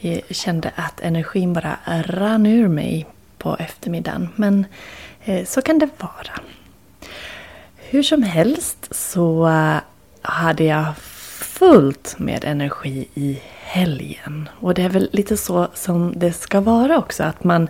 Jag 0.00 0.22
kände 0.30 0.70
att 0.76 1.00
energin 1.00 1.52
bara 1.52 1.76
rann 1.86 2.46
ur 2.46 2.68
mig 2.68 3.06
på 3.38 3.56
eftermiddagen. 3.56 4.28
Men 4.36 4.66
eh, 5.24 5.44
så 5.44 5.62
kan 5.62 5.78
det 5.78 5.88
vara. 5.98 6.40
Hur 7.76 8.02
som 8.02 8.22
helst 8.22 8.88
så 8.90 9.48
eh, 9.48 9.76
hade 10.22 10.64
jag 10.64 10.96
fullt 11.60 12.18
med 12.18 12.44
energi 12.44 13.08
i 13.14 13.40
helgen. 13.60 14.48
Och 14.60 14.74
det 14.74 14.82
är 14.82 14.88
väl 14.88 15.08
lite 15.12 15.36
så 15.36 15.68
som 15.74 16.12
det 16.16 16.32
ska 16.32 16.60
vara 16.60 16.98
också. 16.98 17.22
Att 17.22 17.44
man 17.44 17.68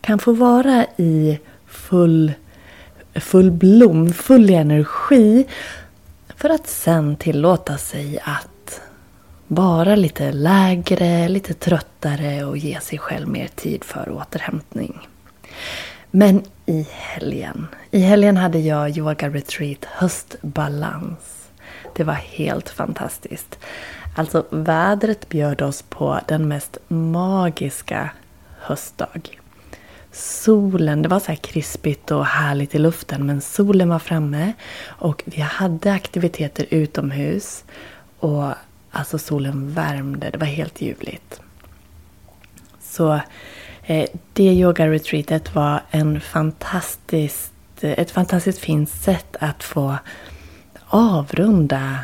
kan 0.00 0.18
få 0.18 0.32
vara 0.32 0.86
i 0.96 1.38
full, 1.66 2.32
full 3.14 3.50
blom, 3.50 4.12
full 4.12 4.50
energi. 4.50 5.46
För 6.36 6.50
att 6.50 6.66
sen 6.66 7.16
tillåta 7.16 7.78
sig 7.78 8.18
att 8.24 8.48
vara 9.48 9.96
lite 9.96 10.32
lägre, 10.32 11.28
lite 11.28 11.54
tröttare 11.54 12.44
och 12.44 12.58
ge 12.58 12.80
sig 12.80 12.98
själv 12.98 13.28
mer 13.28 13.48
tid 13.48 13.84
för 13.84 14.10
återhämtning. 14.10 15.08
Men 16.10 16.42
i 16.66 16.86
helgen. 16.90 17.66
I 17.90 17.98
helgen 18.00 18.36
hade 18.36 18.58
jag 18.58 18.96
yoga 18.98 19.28
retreat 19.28 19.84
höstbalans. 19.84 21.48
Det 21.96 22.04
var 22.04 22.14
helt 22.14 22.68
fantastiskt. 22.68 23.58
Alltså 24.16 24.46
vädret 24.50 25.28
bjöd 25.28 25.62
oss 25.62 25.82
på 25.82 26.20
den 26.28 26.48
mest 26.48 26.78
magiska 26.88 28.10
höstdag. 28.60 29.40
Solen, 30.12 31.02
det 31.02 31.08
var 31.08 31.20
så 31.20 31.26
här 31.26 31.36
krispigt 31.36 32.10
och 32.10 32.26
härligt 32.26 32.74
i 32.74 32.78
luften 32.78 33.26
men 33.26 33.40
solen 33.40 33.88
var 33.88 33.98
framme 33.98 34.52
och 34.86 35.22
vi 35.26 35.40
hade 35.40 35.92
aktiviteter 35.92 36.66
utomhus. 36.70 37.64
Och 38.18 38.54
alltså 38.90 39.18
solen 39.18 39.72
värmde, 39.72 40.30
det 40.30 40.38
var 40.38 40.46
helt 40.46 40.80
ljuvligt. 40.80 41.40
Så 42.80 43.20
eh, 43.82 44.08
det 44.32 44.52
yoga-retreatet 44.52 45.54
var 45.54 45.82
en 45.90 46.20
fantastiskt, 46.20 47.52
ett 47.80 48.10
fantastiskt 48.10 48.58
fint 48.58 48.90
sätt 48.90 49.36
att 49.40 49.62
få 49.62 49.96
avrunda 50.86 51.98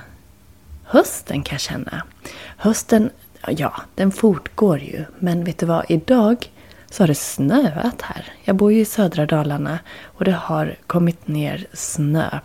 hösten 0.85 1.43
kan 1.43 1.55
jag 1.55 1.61
känna. 1.61 2.03
Hösten, 2.57 3.11
ja, 3.49 3.75
den 3.95 4.13
fortgår 4.13 4.79
ju. 4.79 5.05
Men 5.19 5.45
vet 5.45 5.59
du 5.59 5.67
vad? 5.67 5.85
Idag 5.89 6.51
så 6.91 7.03
har 7.03 7.09
det 7.09 7.15
snöat 7.15 8.03
här. 8.03 8.33
Jag 8.45 8.57
bor 8.57 8.73
ju 8.73 8.81
i 8.81 8.85
södra 8.85 9.27
Dalarna 9.27 9.79
och 10.03 10.25
det 10.25 10.33
har 10.33 10.77
kommit 10.87 11.29
ner 11.29 11.67
snö. 11.73 12.39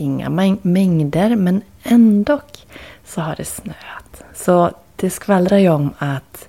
Inga 0.00 0.56
mängder, 0.62 1.36
men 1.36 1.62
ändå 1.82 2.40
så 3.04 3.20
har 3.20 3.36
det 3.36 3.44
snöat. 3.44 4.22
Så 4.34 4.70
det 4.96 5.10
skvallrar 5.10 5.58
ju 5.58 5.68
om 5.68 5.90
att 5.98 6.48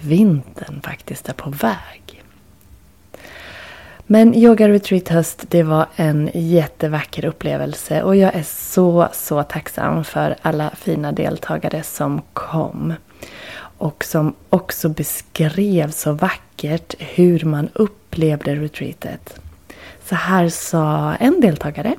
vintern 0.00 0.80
faktiskt 0.82 1.28
är 1.28 1.32
på 1.32 1.50
väg. 1.50 2.22
Men 4.06 4.34
Yoga 4.34 4.68
Retreat 4.68 5.08
Höst, 5.08 5.44
det 5.48 5.62
var 5.62 5.86
en 5.96 6.30
jättevacker 6.34 7.24
upplevelse 7.24 8.02
och 8.02 8.16
jag 8.16 8.34
är 8.34 8.42
så, 8.46 9.08
så 9.12 9.42
tacksam 9.42 10.04
för 10.04 10.36
alla 10.42 10.70
fina 10.70 11.12
deltagare 11.12 11.82
som 11.82 12.22
kom. 12.32 12.94
Och 13.78 14.04
som 14.04 14.34
också 14.50 14.88
beskrev 14.88 15.90
så 15.90 16.12
vackert 16.12 16.94
hur 16.98 17.44
man 17.44 17.68
upplevde 17.72 18.54
retreatet. 18.54 19.40
Så 20.04 20.14
här 20.14 20.48
sa 20.48 21.14
en 21.14 21.40
deltagare. 21.40 21.94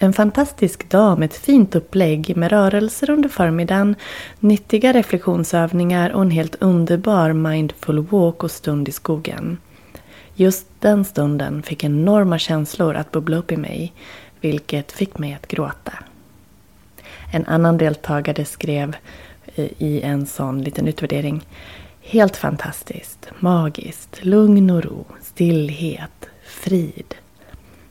En 0.00 0.12
fantastisk 0.12 0.90
dag 0.90 1.18
med 1.18 1.26
ett 1.26 1.36
fint 1.36 1.74
upplägg 1.74 2.36
med 2.36 2.50
rörelser 2.50 3.10
under 3.10 3.28
förmiddagen, 3.28 3.94
nyttiga 4.40 4.92
reflektionsövningar 4.92 6.10
och 6.10 6.22
en 6.22 6.30
helt 6.30 6.62
underbar 6.62 7.32
mindful 7.32 7.98
walk 7.98 8.44
och 8.44 8.50
stund 8.50 8.88
i 8.88 8.92
skogen. 8.92 9.58
Just 10.34 10.66
den 10.80 11.04
stunden 11.04 11.62
fick 11.62 11.84
enorma 11.84 12.38
känslor 12.38 12.94
att 12.94 13.12
bubbla 13.12 13.36
upp 13.36 13.52
i 13.52 13.56
mig, 13.56 13.92
vilket 14.40 14.92
fick 14.92 15.18
mig 15.18 15.34
att 15.34 15.48
gråta. 15.48 15.92
En 17.32 17.46
annan 17.46 17.78
deltagare 17.78 18.44
skrev 18.44 18.96
i 19.78 20.02
en 20.02 20.26
sån 20.26 20.62
liten 20.62 20.88
utvärdering 20.88 21.42
Helt 22.00 22.36
fantastiskt, 22.36 23.30
magiskt, 23.38 24.24
lugn 24.24 24.70
och 24.70 24.84
ro, 24.84 25.04
stillhet, 25.22 26.28
frid. 26.44 27.14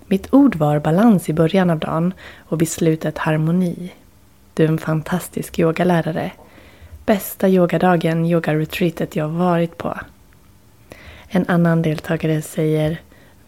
Mitt 0.07 0.33
ord 0.33 0.55
var 0.55 0.79
balans 0.79 1.29
i 1.29 1.33
början 1.33 1.69
av 1.69 1.79
dagen 1.79 2.13
och 2.37 2.61
vid 2.61 2.69
slutet 2.69 3.17
harmoni. 3.17 3.93
Du 4.53 4.63
är 4.63 4.67
en 4.67 4.77
fantastisk 4.77 5.59
yogalärare. 5.59 6.31
Bästa 7.05 7.49
yogadagen, 7.49 8.25
yogaretreatet 8.25 9.15
jag 9.15 9.29
varit 9.29 9.77
på. 9.77 9.97
En 11.27 11.45
annan 11.47 11.81
deltagare 11.81 12.41
säger 12.41 13.01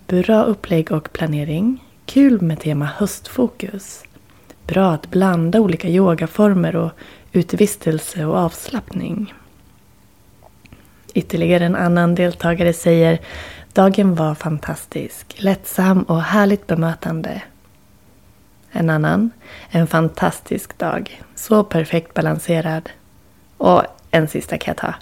Bra 0.08 0.44
upplägg 0.44 0.92
och 0.92 1.14
planering. 1.14 1.84
Kul 2.06 2.42
med 2.42 2.60
tema 2.60 2.86
höstfokus. 2.86 4.04
Bra 4.68 4.92
att 4.92 5.12
blanda 5.12 5.60
olika 5.60 5.88
yogaformer 5.88 6.76
och 6.76 6.92
utevistelse 7.32 8.26
och 8.26 8.38
avslappning. 8.38 9.34
Ytterligare 11.14 11.66
en 11.66 11.76
annan 11.76 12.16
deltagare 12.16 12.74
säger 12.74 13.20
Dagen 13.80 14.16
var 14.16 14.36
fantastisk, 14.36 15.36
lättsam 15.38 16.04
och 16.04 16.22
härligt 16.22 16.68
bemötande. 16.68 17.42
En 18.72 18.90
annan, 18.90 19.32
en 19.70 19.88
fantastisk 19.88 20.78
dag, 20.78 21.22
så 21.36 21.64
perfekt 21.64 22.14
balanserad. 22.14 22.90
Och 23.58 23.84
en 24.12 24.28
sista 24.28 24.58
kan 24.58 24.72
jag 24.72 24.78
ta. 24.78 24.94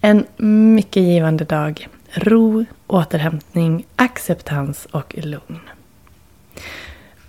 En 0.00 0.26
mycket 0.74 1.02
givande 1.02 1.44
dag, 1.44 1.88
ro, 2.10 2.64
återhämtning, 2.86 3.86
acceptans 3.96 4.86
och 4.90 5.14
lugn. 5.18 5.60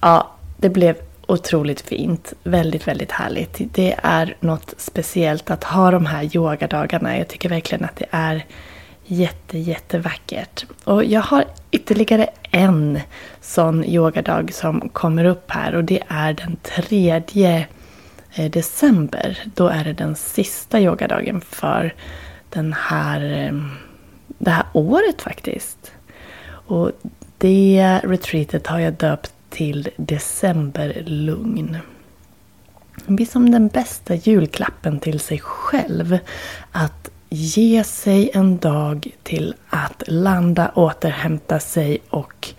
Ja, 0.02 0.32
det 0.58 0.70
blev 0.70 0.96
otroligt 1.28 1.82
fint. 1.82 2.34
Väldigt, 2.44 2.88
väldigt 2.88 3.12
härligt. 3.12 3.62
Det 3.74 3.96
är 4.04 4.36
något 4.40 4.74
speciellt 4.78 5.52
att 5.52 5.64
ha 5.64 5.92
de 5.92 6.06
här 6.06 6.36
yogadagarna. 6.36 7.18
Jag 7.18 7.28
tycker 7.28 7.50
verkligen 7.50 7.86
att 7.86 7.96
det 7.96 8.08
är 8.12 8.46
Jätte, 9.10 9.58
jättevackert. 9.58 10.66
Och 10.84 11.04
jag 11.04 11.22
har 11.22 11.46
ytterligare 11.72 12.30
en 12.52 13.00
sån 13.42 13.86
yogadag 13.86 14.54
som 14.54 14.90
kommer 14.90 15.26
upp 15.26 15.52
här 15.52 15.76
och 15.76 15.84
det 15.84 16.04
är 16.08 16.34
den 16.34 16.56
tredje 16.56 17.68
eh, 18.34 18.52
december. 18.52 19.44
Då 19.56 19.68
är 19.68 19.84
det 19.84 19.94
den 19.94 20.16
sista 20.16 20.82
yogadagen 20.82 21.42
för 21.42 21.94
den 22.50 22.74
här, 22.74 23.46
eh, 23.46 23.54
det 24.28 24.52
här 24.52 24.66
året 24.74 25.22
faktiskt. 25.22 25.92
Och 26.50 26.92
det 27.38 28.02
retreatet 28.04 28.68
har 28.68 28.80
jag 28.80 28.94
döpt 28.94 29.34
till 29.50 29.90
Decemberlugn. 29.98 31.78
Det 33.06 33.14
blir 33.14 33.26
som 33.26 33.52
den 33.52 33.68
bästa 33.68 34.16
julklappen 34.16 35.00
till 35.00 35.20
sig 35.20 35.40
själv. 35.40 36.18
Att 36.72 37.10
ge 37.30 37.84
sig 37.84 38.30
en 38.34 38.58
dag 38.58 39.08
till 39.24 39.56
att 39.70 40.04
landa, 40.08 40.72
återhämta 40.76 41.60
sig 41.60 41.98
och 42.10 42.54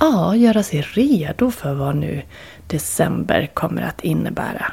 ja, 0.00 0.36
göra 0.36 0.62
sig 0.62 0.80
redo 0.80 1.50
för 1.50 1.74
vad 1.74 1.96
nu 1.96 2.22
december 2.66 3.50
kommer 3.54 3.82
att 3.82 4.04
innebära. 4.04 4.72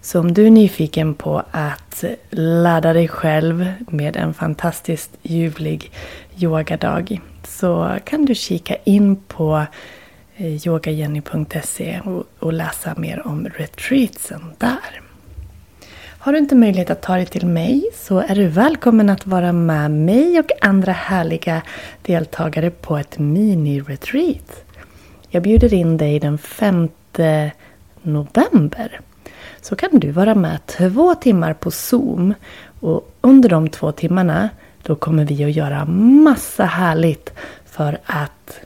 Så 0.00 0.20
om 0.20 0.34
du 0.34 0.46
är 0.46 0.50
nyfiken 0.50 1.14
på 1.14 1.42
att 1.50 2.04
ladda 2.30 2.92
dig 2.92 3.08
själv 3.08 3.72
med 3.88 4.16
en 4.16 4.34
fantastiskt 4.34 5.10
ljuvlig 5.22 5.92
yogadag 6.38 7.20
så 7.44 7.98
kan 8.04 8.24
du 8.24 8.34
kika 8.34 8.76
in 8.84 9.16
på 9.16 9.66
eh, 10.36 10.66
yogajenny.se 10.66 12.00
och 12.38 12.52
läsa 12.52 12.94
mer 12.96 13.26
om 13.26 13.48
retreatsen 13.48 14.42
där. 14.58 15.02
Har 16.24 16.32
du 16.32 16.38
inte 16.38 16.54
möjlighet 16.54 16.90
att 16.90 17.02
ta 17.02 17.16
dig 17.16 17.26
till 17.26 17.46
mig 17.46 17.90
så 17.94 18.18
är 18.18 18.34
du 18.34 18.46
välkommen 18.46 19.10
att 19.10 19.26
vara 19.26 19.52
med 19.52 19.90
mig 19.90 20.38
och 20.38 20.50
andra 20.60 20.92
härliga 20.92 21.62
deltagare 22.02 22.70
på 22.70 22.96
ett 22.96 23.18
mini-retreat. 23.18 24.64
Jag 25.28 25.42
bjuder 25.42 25.74
in 25.74 25.96
dig 25.96 26.20
den 26.20 26.38
5 26.38 26.88
november. 28.02 29.00
Så 29.60 29.76
kan 29.76 29.90
du 29.92 30.10
vara 30.10 30.34
med 30.34 30.66
två 30.66 31.14
timmar 31.14 31.54
på 31.54 31.70
Zoom. 31.70 32.34
Och 32.80 33.14
under 33.20 33.48
de 33.48 33.68
två 33.68 33.92
timmarna 33.92 34.48
då 34.82 34.94
kommer 34.94 35.24
vi 35.24 35.44
att 35.44 35.52
göra 35.52 35.84
massa 35.84 36.64
härligt 36.64 37.32
för 37.66 37.98
att 38.04 38.60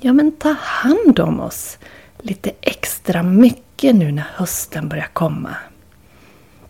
ja, 0.00 0.12
men 0.12 0.32
ta 0.32 0.54
hand 0.58 1.20
om 1.20 1.40
oss 1.40 1.78
lite 2.18 2.50
extra 2.60 3.22
mycket 3.22 3.94
nu 3.94 4.12
när 4.12 4.26
hösten 4.34 4.88
börjar 4.88 5.08
komma. 5.12 5.56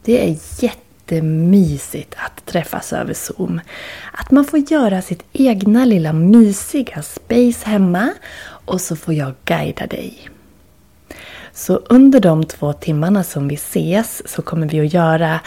Det 0.06 0.28
är 0.28 0.36
jättemysigt 0.62 2.14
att 2.16 2.46
träffas 2.46 2.92
över 2.92 3.14
Zoom. 3.14 3.60
Att 4.12 4.30
man 4.30 4.44
får 4.44 4.72
göra 4.72 5.02
sitt 5.02 5.24
egna 5.32 5.84
lilla 5.84 6.12
mysiga 6.12 7.02
space 7.02 7.68
hemma 7.68 8.12
och 8.44 8.80
så 8.80 8.96
får 8.96 9.14
jag 9.14 9.34
guida 9.44 9.86
dig. 9.86 10.28
Så 11.52 11.76
under 11.76 12.20
de 12.20 12.44
två 12.44 12.72
timmarna 12.72 13.24
som 13.24 13.48
vi 13.48 13.54
ses 13.54 14.28
så 14.28 14.42
kommer 14.42 14.68
vi 14.68 14.80
att 14.80 14.94
göra 14.94 15.40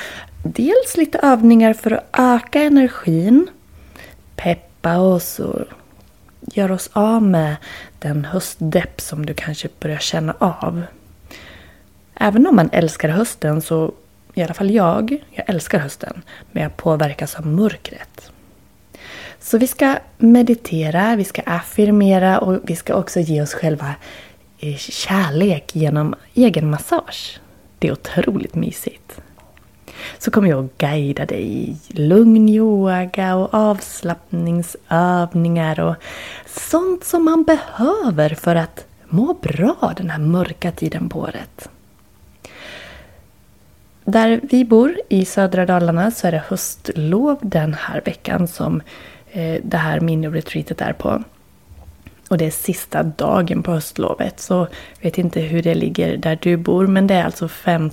dels 0.44 0.98
lite 0.98 1.20
övningar 1.20 1.74
för 1.74 1.92
att 1.92 2.10
öka 2.20 2.62
energin, 2.62 3.48
peppa 4.36 4.98
oss 4.98 5.40
och 5.40 5.66
göra 6.54 6.74
oss 6.74 6.90
av 6.94 7.22
med 7.24 7.56
den 8.00 8.26
höstdepp 8.26 9.02
som 9.02 9.26
du 9.26 9.34
kanske 9.34 9.70
börjar 9.80 9.98
känna 9.98 10.36
av. 10.40 10.82
Även 12.16 12.48
om 12.48 12.56
man 12.56 12.70
älskar 12.72 13.10
hösten 13.10 13.62
så 13.62 13.94
i 14.40 14.44
alla 14.44 14.54
fall 14.54 14.72
jag, 14.72 15.24
jag 15.32 15.50
älskar 15.50 15.80
hösten, 15.80 16.22
men 16.52 16.64
jag 16.64 16.78
påverkas 16.78 17.36
av 17.36 17.48
mörkret. 17.48 18.32
Så 19.40 19.58
vi 19.58 19.68
ska 19.68 19.96
meditera, 20.18 21.16
vi 21.16 21.24
ska 21.24 21.42
affirmera 21.46 22.40
och 22.40 22.60
vi 22.64 22.76
ska 22.76 22.96
också 22.96 23.20
ge 23.20 23.42
oss 23.42 23.54
själva 23.54 23.96
eh, 24.60 24.76
kärlek 24.76 25.76
genom 25.76 26.16
egen 26.34 26.70
massage. 26.70 27.40
Det 27.80 27.88
är 27.88 27.92
otroligt 27.92 28.56
mysigt. 28.56 29.22
Så 30.18 30.32
kommer 30.32 30.50
jag 30.50 30.66
att 30.66 30.78
guida 30.78 31.26
dig 31.26 31.44
i 31.44 31.78
lugn 31.88 32.50
yoga 32.50 33.36
och 33.36 33.54
avslappningsövningar 33.54 35.80
och 35.80 35.96
sånt 36.46 37.04
som 37.04 37.26
man 37.26 37.44
behöver 37.44 38.30
för 38.30 38.56
att 38.56 38.86
må 39.10 39.34
bra 39.34 39.94
den 39.98 40.10
här 40.10 40.20
mörka 40.20 40.72
tiden 40.72 41.10
på 41.10 41.20
året. 41.20 41.70
Där 44.12 44.40
vi 44.44 44.66
bor 44.66 44.96
i 45.10 45.26
södra 45.26 45.66
Dalarna 45.66 46.12
så 46.12 46.28
är 46.28 46.32
det 46.32 46.44
höstlov 46.48 47.38
den 47.42 47.74
här 47.74 48.02
veckan 48.06 48.48
som 48.48 48.82
eh, 49.32 49.62
det 49.64 49.78
här 49.78 50.00
mini-retreatet 50.00 50.82
är 50.82 50.94
på. 50.94 51.24
Och 52.30 52.38
det 52.38 52.46
är 52.46 52.52
sista 52.52 53.04
dagen 53.04 53.64
på 53.64 53.72
höstlovet. 53.72 54.40
Så 54.40 54.54
jag 55.00 55.04
vet 55.04 55.18
inte 55.18 55.42
hur 55.42 55.62
det 55.62 55.76
ligger 55.76 56.18
där 56.18 56.40
du 56.42 56.58
bor 56.58 56.88
men 56.88 57.08
det 57.08 57.14
är 57.14 57.24
alltså 57.24 57.48
5 57.48 57.90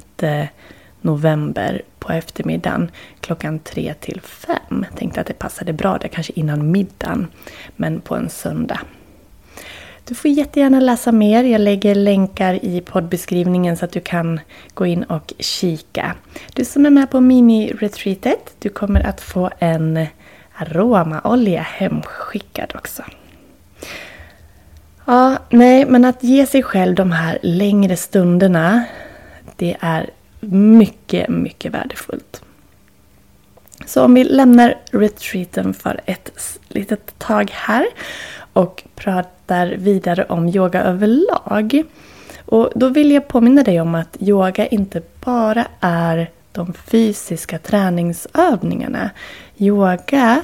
november 1.00 1.82
på 1.98 2.12
eftermiddagen 2.12 2.90
klockan 3.20 3.58
3 3.58 3.94
till 4.00 4.20
5. 4.20 4.86
Tänkte 4.96 5.20
att 5.20 5.26
det 5.26 5.38
passade 5.38 5.72
bra 5.72 5.98
där 5.98 6.08
kanske 6.08 6.32
innan 6.36 6.70
middagen. 6.70 7.26
Men 7.76 8.00
på 8.00 8.14
en 8.14 8.30
söndag. 8.30 8.80
Du 10.08 10.14
får 10.14 10.30
jättegärna 10.30 10.80
läsa 10.80 11.12
mer. 11.12 11.44
Jag 11.44 11.60
lägger 11.60 11.94
länkar 11.94 12.64
i 12.64 12.80
poddbeskrivningen 12.80 13.76
så 13.76 13.84
att 13.84 13.92
du 13.92 14.00
kan 14.00 14.40
gå 14.74 14.86
in 14.86 15.02
och 15.02 15.32
kika. 15.38 16.14
Du 16.54 16.64
som 16.64 16.86
är 16.86 16.90
med 16.90 17.10
på 17.10 17.20
mini-retreatet, 17.20 18.54
du 18.58 18.68
kommer 18.68 19.00
att 19.00 19.20
få 19.20 19.50
en 19.58 20.06
aromaolja 20.54 21.62
hemskickad 21.62 22.72
också. 22.74 23.02
Ja, 25.04 25.36
nej, 25.50 25.86
men 25.86 26.04
att 26.04 26.22
ge 26.22 26.46
sig 26.46 26.62
själv 26.62 26.94
de 26.94 27.12
här 27.12 27.38
längre 27.42 27.96
stunderna, 27.96 28.84
det 29.56 29.76
är 29.80 30.10
mycket, 30.40 31.28
mycket 31.28 31.74
värdefullt. 31.74 32.42
Så 33.86 34.04
om 34.04 34.14
vi 34.14 34.24
lämnar 34.24 34.74
retreaten 34.90 35.74
för 35.74 36.00
ett 36.06 36.58
litet 36.68 37.18
tag 37.18 37.50
här 37.52 37.86
och 38.52 38.84
pratar 38.94 39.66
vidare 39.66 40.24
om 40.24 40.48
yoga 40.48 40.82
överlag. 40.82 41.82
Och 42.44 42.70
då 42.74 42.88
vill 42.88 43.10
jag 43.10 43.28
påminna 43.28 43.62
dig 43.62 43.80
om 43.80 43.94
att 43.94 44.16
yoga 44.20 44.66
inte 44.66 45.02
bara 45.24 45.66
är 45.80 46.30
de 46.52 46.72
fysiska 46.72 47.58
träningsövningarna. 47.58 49.10
Yoga, 49.56 50.42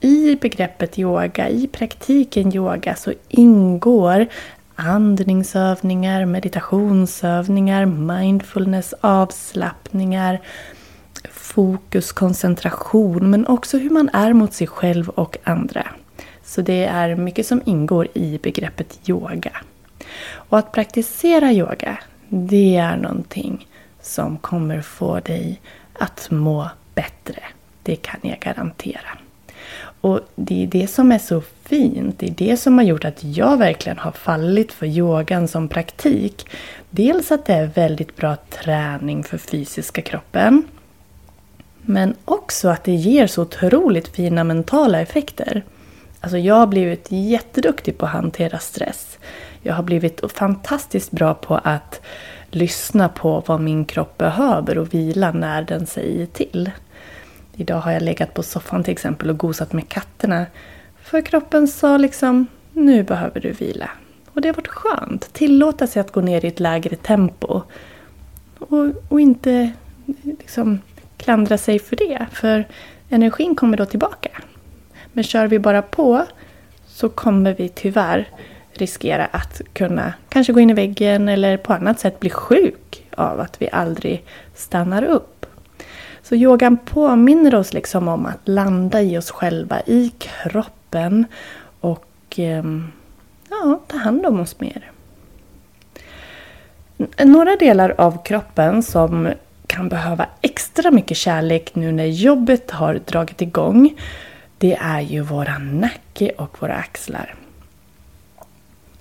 i 0.00 0.36
begreppet 0.36 0.98
yoga, 0.98 1.48
i 1.48 1.66
praktiken 1.66 2.54
yoga 2.54 2.94
så 2.94 3.12
ingår 3.28 4.26
andningsövningar, 4.74 6.24
meditationsövningar, 6.24 7.86
mindfulness, 7.86 8.94
avslappningar, 9.00 10.40
fokus, 11.56 12.12
koncentration 12.12 13.30
men 13.30 13.46
också 13.46 13.78
hur 13.78 13.90
man 13.90 14.10
är 14.12 14.32
mot 14.32 14.52
sig 14.52 14.66
själv 14.66 15.08
och 15.08 15.36
andra. 15.44 15.86
Så 16.44 16.62
det 16.62 16.84
är 16.84 17.14
mycket 17.14 17.46
som 17.46 17.62
ingår 17.64 18.08
i 18.14 18.38
begreppet 18.42 19.08
yoga. 19.08 19.52
Och 20.32 20.58
att 20.58 20.72
praktisera 20.72 21.52
yoga, 21.52 21.98
det 22.28 22.76
är 22.76 22.96
någonting 22.96 23.68
som 24.00 24.38
kommer 24.38 24.80
få 24.80 25.20
dig 25.20 25.60
att 25.92 26.30
må 26.30 26.70
bättre. 26.94 27.42
Det 27.82 27.96
kan 27.96 28.20
jag 28.22 28.38
garantera. 28.38 29.18
Och 30.00 30.20
det 30.34 30.62
är 30.62 30.66
det 30.66 30.86
som 30.86 31.12
är 31.12 31.18
så 31.18 31.42
fint. 31.64 32.18
Det 32.18 32.26
är 32.26 32.34
det 32.48 32.56
som 32.56 32.78
har 32.78 32.84
gjort 32.84 33.04
att 33.04 33.24
jag 33.24 33.56
verkligen 33.56 33.98
har 33.98 34.12
fallit 34.12 34.72
för 34.72 34.86
yogan 34.86 35.48
som 35.48 35.68
praktik. 35.68 36.48
Dels 36.90 37.32
att 37.32 37.46
det 37.46 37.54
är 37.54 37.66
väldigt 37.66 38.16
bra 38.16 38.36
träning 38.50 39.24
för 39.24 39.38
fysiska 39.38 40.02
kroppen. 40.02 40.64
Men 41.88 42.14
också 42.24 42.68
att 42.68 42.84
det 42.84 42.94
ger 42.94 43.26
så 43.26 43.42
otroligt 43.42 44.08
fina 44.08 44.44
mentala 44.44 45.00
effekter. 45.00 45.64
Alltså 46.20 46.38
jag 46.38 46.54
har 46.54 46.66
blivit 46.66 47.06
jätteduktig 47.10 47.98
på 47.98 48.06
att 48.06 48.12
hantera 48.12 48.58
stress. 48.58 49.18
Jag 49.62 49.74
har 49.74 49.82
blivit 49.82 50.32
fantastiskt 50.32 51.10
bra 51.10 51.34
på 51.34 51.60
att 51.64 52.00
lyssna 52.50 53.08
på 53.08 53.42
vad 53.46 53.60
min 53.60 53.84
kropp 53.84 54.18
behöver 54.18 54.78
och 54.78 54.94
vila 54.94 55.32
när 55.32 55.62
den 55.62 55.86
säger 55.86 56.26
till. 56.26 56.70
Idag 57.56 57.80
har 57.80 57.92
jag 57.92 58.02
legat 58.02 58.34
på 58.34 58.42
soffan 58.42 58.84
till 58.84 58.92
exempel 58.92 59.30
och 59.30 59.38
gosat 59.38 59.72
med 59.72 59.88
katterna. 59.88 60.46
För 61.02 61.20
kroppen 61.20 61.68
sa 61.68 61.96
liksom, 61.96 62.46
nu 62.72 63.02
behöver 63.02 63.40
du 63.40 63.52
vila. 63.52 63.90
Och 64.32 64.40
det 64.40 64.48
har 64.48 64.54
varit 64.54 64.68
skönt. 64.68 65.32
Tillåta 65.32 65.86
sig 65.86 66.00
att 66.00 66.12
gå 66.12 66.20
ner 66.20 66.44
i 66.44 66.48
ett 66.48 66.60
lägre 66.60 66.96
tempo. 66.96 67.62
Och, 68.58 68.86
och 69.08 69.20
inte 69.20 69.72
liksom 70.22 70.78
klandra 71.16 71.58
sig 71.58 71.78
för 71.78 71.96
det. 71.96 72.26
För 72.32 72.68
energin 73.08 73.54
kommer 73.54 73.76
då 73.76 73.84
tillbaka. 73.84 74.30
Men 75.12 75.24
kör 75.24 75.46
vi 75.46 75.58
bara 75.58 75.82
på 75.82 76.24
så 76.86 77.08
kommer 77.08 77.54
vi 77.54 77.68
tyvärr 77.68 78.28
riskera 78.72 79.26
att 79.26 79.60
kunna 79.72 80.12
kanske 80.28 80.52
gå 80.52 80.60
in 80.60 80.70
i 80.70 80.74
väggen 80.74 81.28
eller 81.28 81.56
på 81.56 81.72
annat 81.72 82.00
sätt 82.00 82.20
bli 82.20 82.30
sjuk 82.30 83.06
av 83.16 83.40
att 83.40 83.62
vi 83.62 83.68
aldrig 83.72 84.24
stannar 84.54 85.02
upp. 85.02 85.46
Så 86.22 86.34
yogan 86.34 86.76
påminner 86.76 87.54
oss 87.54 87.72
liksom 87.72 88.08
om 88.08 88.26
att 88.26 88.48
landa 88.48 89.02
i 89.02 89.18
oss 89.18 89.30
själva, 89.30 89.80
i 89.86 90.12
kroppen 90.18 91.24
och 91.80 92.34
ehm, 92.36 92.92
ja, 93.50 93.80
ta 93.86 93.96
hand 93.96 94.26
om 94.26 94.40
oss 94.40 94.60
mer. 94.60 94.90
Några 97.24 97.56
delar 97.56 97.94
av 97.98 98.24
kroppen 98.24 98.82
som 98.82 99.28
kan 99.66 99.88
behöva 99.88 100.26
extra 100.40 100.90
mycket 100.90 101.16
kärlek 101.16 101.74
nu 101.74 101.92
när 101.92 102.04
jobbet 102.04 102.70
har 102.70 102.94
dragit 102.94 103.42
igång. 103.42 103.94
Det 104.58 104.76
är 104.80 105.00
ju 105.00 105.20
våra 105.20 105.58
nacke 105.58 106.30
och 106.38 106.62
våra 106.62 106.74
axlar. 106.74 107.34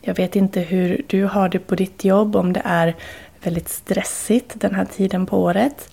Jag 0.01 0.15
vet 0.15 0.35
inte 0.35 0.59
hur 0.59 1.01
du 1.07 1.23
har 1.23 1.49
det 1.49 1.59
på 1.59 1.75
ditt 1.75 2.03
jobb, 2.03 2.35
om 2.35 2.53
det 2.53 2.61
är 2.65 2.95
väldigt 3.43 3.69
stressigt 3.69 4.53
den 4.55 4.75
här 4.75 4.85
tiden 4.85 5.25
på 5.25 5.43
året. 5.43 5.89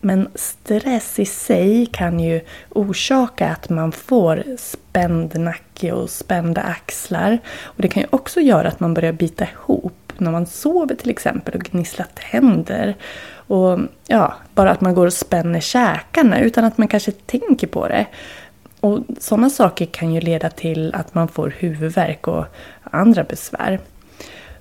Men 0.00 0.28
stress 0.34 1.18
i 1.18 1.26
sig 1.26 1.86
kan 1.86 2.20
ju 2.20 2.40
orsaka 2.68 3.48
att 3.48 3.68
man 3.68 3.92
får 3.92 4.44
spänd 4.58 5.40
nacke 5.40 5.92
och 5.92 6.10
spända 6.10 6.60
axlar. 6.60 7.38
Och 7.62 7.82
det 7.82 7.88
kan 7.88 8.02
ju 8.02 8.08
också 8.10 8.40
göra 8.40 8.68
att 8.68 8.80
man 8.80 8.94
börjar 8.94 9.12
bita 9.12 9.44
ihop 9.44 10.12
när 10.18 10.30
man 10.30 10.46
sover 10.46 10.94
till 10.94 11.10
exempel 11.10 11.54
och 11.54 11.62
gnisslar 11.62 12.06
tänder. 12.30 12.96
Och 13.50 13.78
ja, 14.06 14.34
bara 14.54 14.70
att 14.70 14.80
man 14.80 14.94
går 14.94 15.06
och 15.06 15.12
spänner 15.12 15.60
käkarna 15.60 16.40
utan 16.40 16.64
att 16.64 16.78
man 16.78 16.88
kanske 16.88 17.12
tänker 17.12 17.66
på 17.66 17.88
det. 17.88 18.06
Och 18.80 19.00
sådana 19.18 19.50
saker 19.50 19.86
kan 19.86 20.14
ju 20.14 20.20
leda 20.20 20.50
till 20.50 20.94
att 20.94 21.14
man 21.14 21.28
får 21.28 21.54
huvudvärk 21.58 22.28
och 22.28 22.44
andra 22.82 23.24
besvär. 23.24 23.80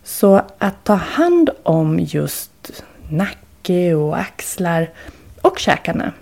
Så 0.04 0.42
att 0.58 0.84
ta 0.84 0.94
hand 0.94 1.50
om 1.64 2.00
just 2.00 2.84
nacke 3.10 3.94
och 3.94 4.20
axlar 4.20 4.90
och 5.42 5.60
käkarna 5.60 6.14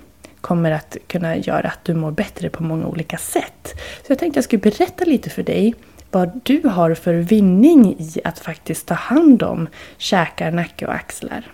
kommer 0.41 0.71
att 0.71 0.97
kunna 1.07 1.37
göra 1.37 1.67
att 1.67 1.85
du 1.85 1.93
mår 1.93 2.11
bättre 2.11 2.49
på 2.49 2.63
många 2.63 2.87
olika 2.87 3.17
sätt. 3.17 3.73
Så 3.75 4.11
jag 4.11 4.19
tänkte 4.19 4.37
jag 4.37 4.43
skulle 4.43 4.61
berätta 4.61 5.05
lite 5.05 5.29
för 5.29 5.43
dig 5.43 5.75
vad 6.11 6.41
du 6.43 6.67
har 6.67 6.93
för 6.93 7.13
vinning 7.13 7.95
i 7.99 8.21
att 8.23 8.39
faktiskt 8.39 8.87
ta 8.87 8.93
hand 8.93 9.43
om 9.43 9.67
käkar, 9.97 10.51
nacke 10.51 10.85
och 10.85 10.93
axlar. 10.93 11.51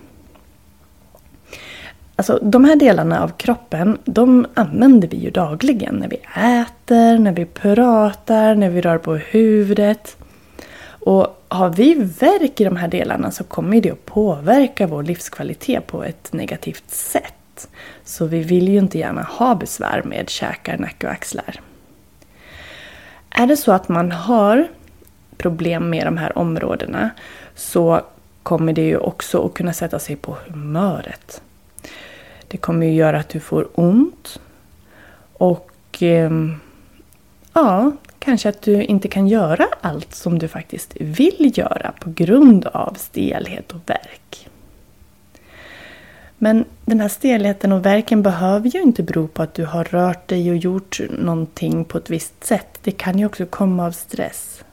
Alltså 2.15 2.39
de 2.41 2.65
här 2.65 2.75
delarna 2.75 3.23
av 3.23 3.27
kroppen, 3.27 3.97
de 4.05 4.45
använder 4.53 5.07
vi 5.07 5.17
ju 5.17 5.29
dagligen 5.29 5.95
när 5.95 6.07
vi 6.07 6.15
äter, 6.35 7.17
när 7.17 7.31
vi 7.31 7.45
pratar, 7.45 8.55
när 8.55 8.69
vi 8.69 8.81
rör 8.81 8.97
på 8.97 9.15
huvudet. 9.15 10.17
Och 10.85 11.43
har 11.47 11.69
vi 11.69 11.93
värk 11.93 12.61
i 12.61 12.63
de 12.63 12.75
här 12.75 12.87
delarna 12.87 13.31
så 13.31 13.43
kommer 13.43 13.81
det 13.81 13.91
att 13.91 14.05
påverka 14.05 14.87
vår 14.87 15.03
livskvalitet 15.03 15.87
på 15.87 16.03
ett 16.03 16.33
negativt 16.33 16.91
sätt. 16.91 17.67
Så 18.03 18.25
vi 18.25 18.43
vill 18.43 18.69
ju 18.69 18.79
inte 18.79 18.97
gärna 18.97 19.23
ha 19.23 19.55
besvär 19.55 20.01
med 20.03 20.29
käkar, 20.29 20.77
nacke 20.77 21.07
och 21.07 21.13
axlar. 21.13 21.61
Är 23.29 23.47
det 23.47 23.57
så 23.57 23.71
att 23.71 23.89
man 23.89 24.11
har 24.11 24.67
problem 25.37 25.89
med 25.89 26.07
de 26.07 26.17
här 26.17 26.37
områdena 26.37 27.09
så 27.55 28.01
kommer 28.43 28.73
det 28.73 28.81
ju 28.81 28.97
också 28.97 29.45
att 29.45 29.53
kunna 29.53 29.73
sätta 29.73 29.99
sig 29.99 30.15
på 30.15 30.37
humöret. 30.47 31.41
Det 32.53 32.57
kommer 32.57 32.85
ju 32.85 32.93
göra 32.93 33.19
att 33.19 33.29
du 33.29 33.39
får 33.39 33.67
ont. 33.73 34.39
Och 35.33 36.03
eh, 36.03 36.31
ja, 37.53 37.91
kanske 38.19 38.49
att 38.49 38.61
du 38.61 38.83
inte 38.83 39.07
kan 39.07 39.27
göra 39.27 39.67
allt 39.81 40.15
som 40.15 40.39
du 40.39 40.47
faktiskt 40.47 40.95
vill 40.99 41.51
göra 41.55 41.93
på 41.99 42.09
grund 42.15 42.65
av 42.65 42.93
stelhet 42.93 43.71
och 43.71 43.89
värk. 43.89 44.49
Men 46.37 46.65
den 46.85 46.99
här 46.99 47.07
stelheten 47.07 47.71
och 47.71 47.85
verken 47.85 48.23
behöver 48.23 48.69
ju 48.69 48.81
inte 48.81 49.03
bero 49.03 49.27
på 49.27 49.43
att 49.43 49.53
du 49.53 49.65
har 49.65 49.83
rört 49.83 50.27
dig 50.27 50.51
och 50.51 50.57
gjort 50.57 50.99
någonting 51.09 51.85
på 51.85 51.97
ett 51.97 52.09
visst 52.09 52.43
sätt. 52.43 52.79
Det 52.83 52.91
kan 52.91 53.19
ju 53.19 53.25
också 53.25 53.45
komma 53.45 53.85
av 53.85 53.91
stress. 53.91 54.63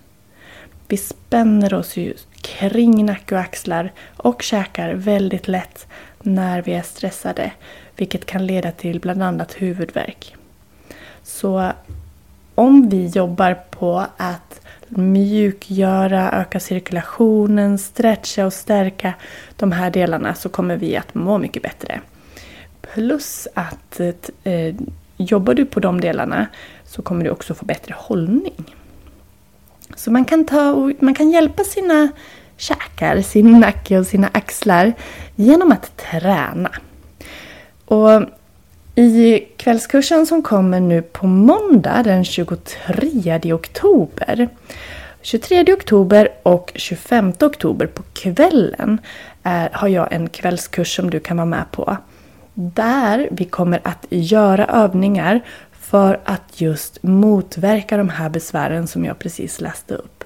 Vi 0.89 0.97
spänner 0.97 1.75
oss 1.75 1.97
ju 1.97 2.15
kring 2.41 3.07
nacke 3.07 3.35
och 3.35 3.41
axlar 3.41 3.93
och 4.17 4.43
käkar 4.43 4.95
väldigt 4.95 5.49
lätt 5.49 5.87
när 6.23 6.63
vi 6.63 6.73
är 6.73 6.83
stressade. 6.83 7.53
Vilket 7.97 8.27
kan 8.27 8.47
leda 8.47 8.73
till 8.73 9.01
bland 9.01 9.23
annat 9.23 9.63
huvudvärk. 9.63 10.37
Så 11.23 11.73
om 12.55 12.89
vi 12.89 13.07
jobbar 13.07 13.55
på 13.71 14.07
att 14.17 14.61
mjukgöra, 14.89 16.33
öka 16.33 16.61
cirkulationen, 16.61 17.79
stretcha 17.79 18.47
och 18.47 18.53
stärka 18.53 19.15
de 19.57 19.73
här 19.73 19.91
delarna 19.91 20.35
så 20.35 20.49
kommer 20.49 20.77
vi 20.77 20.97
att 20.97 21.15
må 21.15 21.39
mycket 21.39 21.63
bättre. 21.63 22.01
Plus 22.95 23.49
att 23.55 24.01
eh, 24.45 24.75
jobbar 25.17 25.55
du 25.55 25.67
på 25.67 25.81
de 25.81 26.01
delarna 26.01 26.47
så 26.85 27.03
kommer 27.03 27.25
du 27.25 27.31
också 27.31 27.55
få 27.55 27.65
bättre 27.65 27.95
hållning. 27.99 28.77
Så 29.97 30.11
man 30.11 30.25
kan, 30.25 30.45
ta 30.45 30.73
och, 30.73 30.93
man 31.03 31.15
kan 31.15 31.31
hjälpa 31.31 31.65
sina 31.65 32.09
käkar, 32.61 33.23
sin 33.23 33.61
nacke 33.61 33.99
och 33.99 34.07
sina 34.07 34.31
axlar 34.33 34.93
genom 35.35 35.73
att 35.73 35.97
träna. 35.97 36.71
Och 37.85 38.23
i 38.95 39.39
kvällskursen 39.57 40.27
som 40.27 40.43
kommer 40.43 40.81
nu 40.81 41.03
på 41.03 41.27
måndag 41.27 42.03
den 42.03 42.25
23 42.25 43.53
oktober 43.53 44.49
23 45.23 45.73
oktober 45.73 46.29
och 46.43 46.73
25 46.75 47.33
oktober 47.41 47.87
på 47.87 48.03
kvällen 48.13 49.01
är, 49.43 49.71
har 49.73 49.89
jag 49.89 50.13
en 50.13 50.29
kvällskurs 50.29 50.97
som 50.97 51.11
du 51.11 51.21
kan 51.21 51.37
vara 51.37 51.47
med 51.47 51.65
på. 51.73 51.97
Där 52.55 53.29
vi 53.33 53.45
kommer 53.45 53.81
att 53.85 54.07
göra 54.11 54.67
övningar 54.67 55.41
för 55.73 56.21
att 56.25 56.61
just 56.61 57.03
motverka 57.03 57.97
de 57.97 58.09
här 58.09 58.29
besvären 58.29 58.87
som 58.87 59.05
jag 59.05 59.19
precis 59.19 59.61
läste 59.61 59.95
upp. 59.95 60.25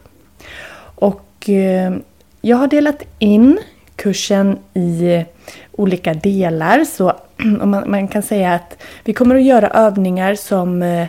Och 0.95 1.51
eh, 1.51 1.95
jag 2.45 2.57
har 2.57 2.67
delat 2.67 3.03
in 3.19 3.59
kursen 3.97 4.59
i 4.75 5.25
olika 5.73 6.15
delar. 6.15 6.85
Så 6.85 7.17
man, 7.37 7.91
man, 7.91 8.09
kan 8.09 8.23
säga 8.23 8.55
att 8.55 8.83
vi 9.05 9.13
kommer 9.13 9.35
att 9.35 9.43
göra 9.43 9.69
övningar 9.69 10.35
som 10.35 10.83
eh, 10.83 11.07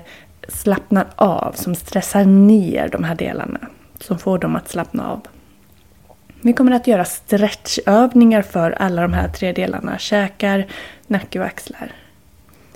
slappnar 0.47 1.07
av, 1.15 1.51
som 1.55 1.75
stressar 1.75 2.25
ner 2.25 2.89
de 2.91 3.03
här 3.03 3.15
delarna. 3.15 3.59
Som 3.99 4.19
får 4.19 4.39
dem 4.39 4.55
att 4.55 4.69
slappna 4.69 5.11
av. 5.11 5.21
Vi 6.41 6.53
kommer 6.53 6.71
att 6.71 6.87
göra 6.87 7.05
stretchövningar 7.05 8.41
för 8.41 8.71
alla 8.71 9.01
de 9.01 9.13
här 9.13 9.27
tre 9.27 9.51
delarna. 9.51 9.97
Käkar, 9.97 10.65
nacke 11.07 11.39
och 11.39 11.45
axlar. 11.45 11.91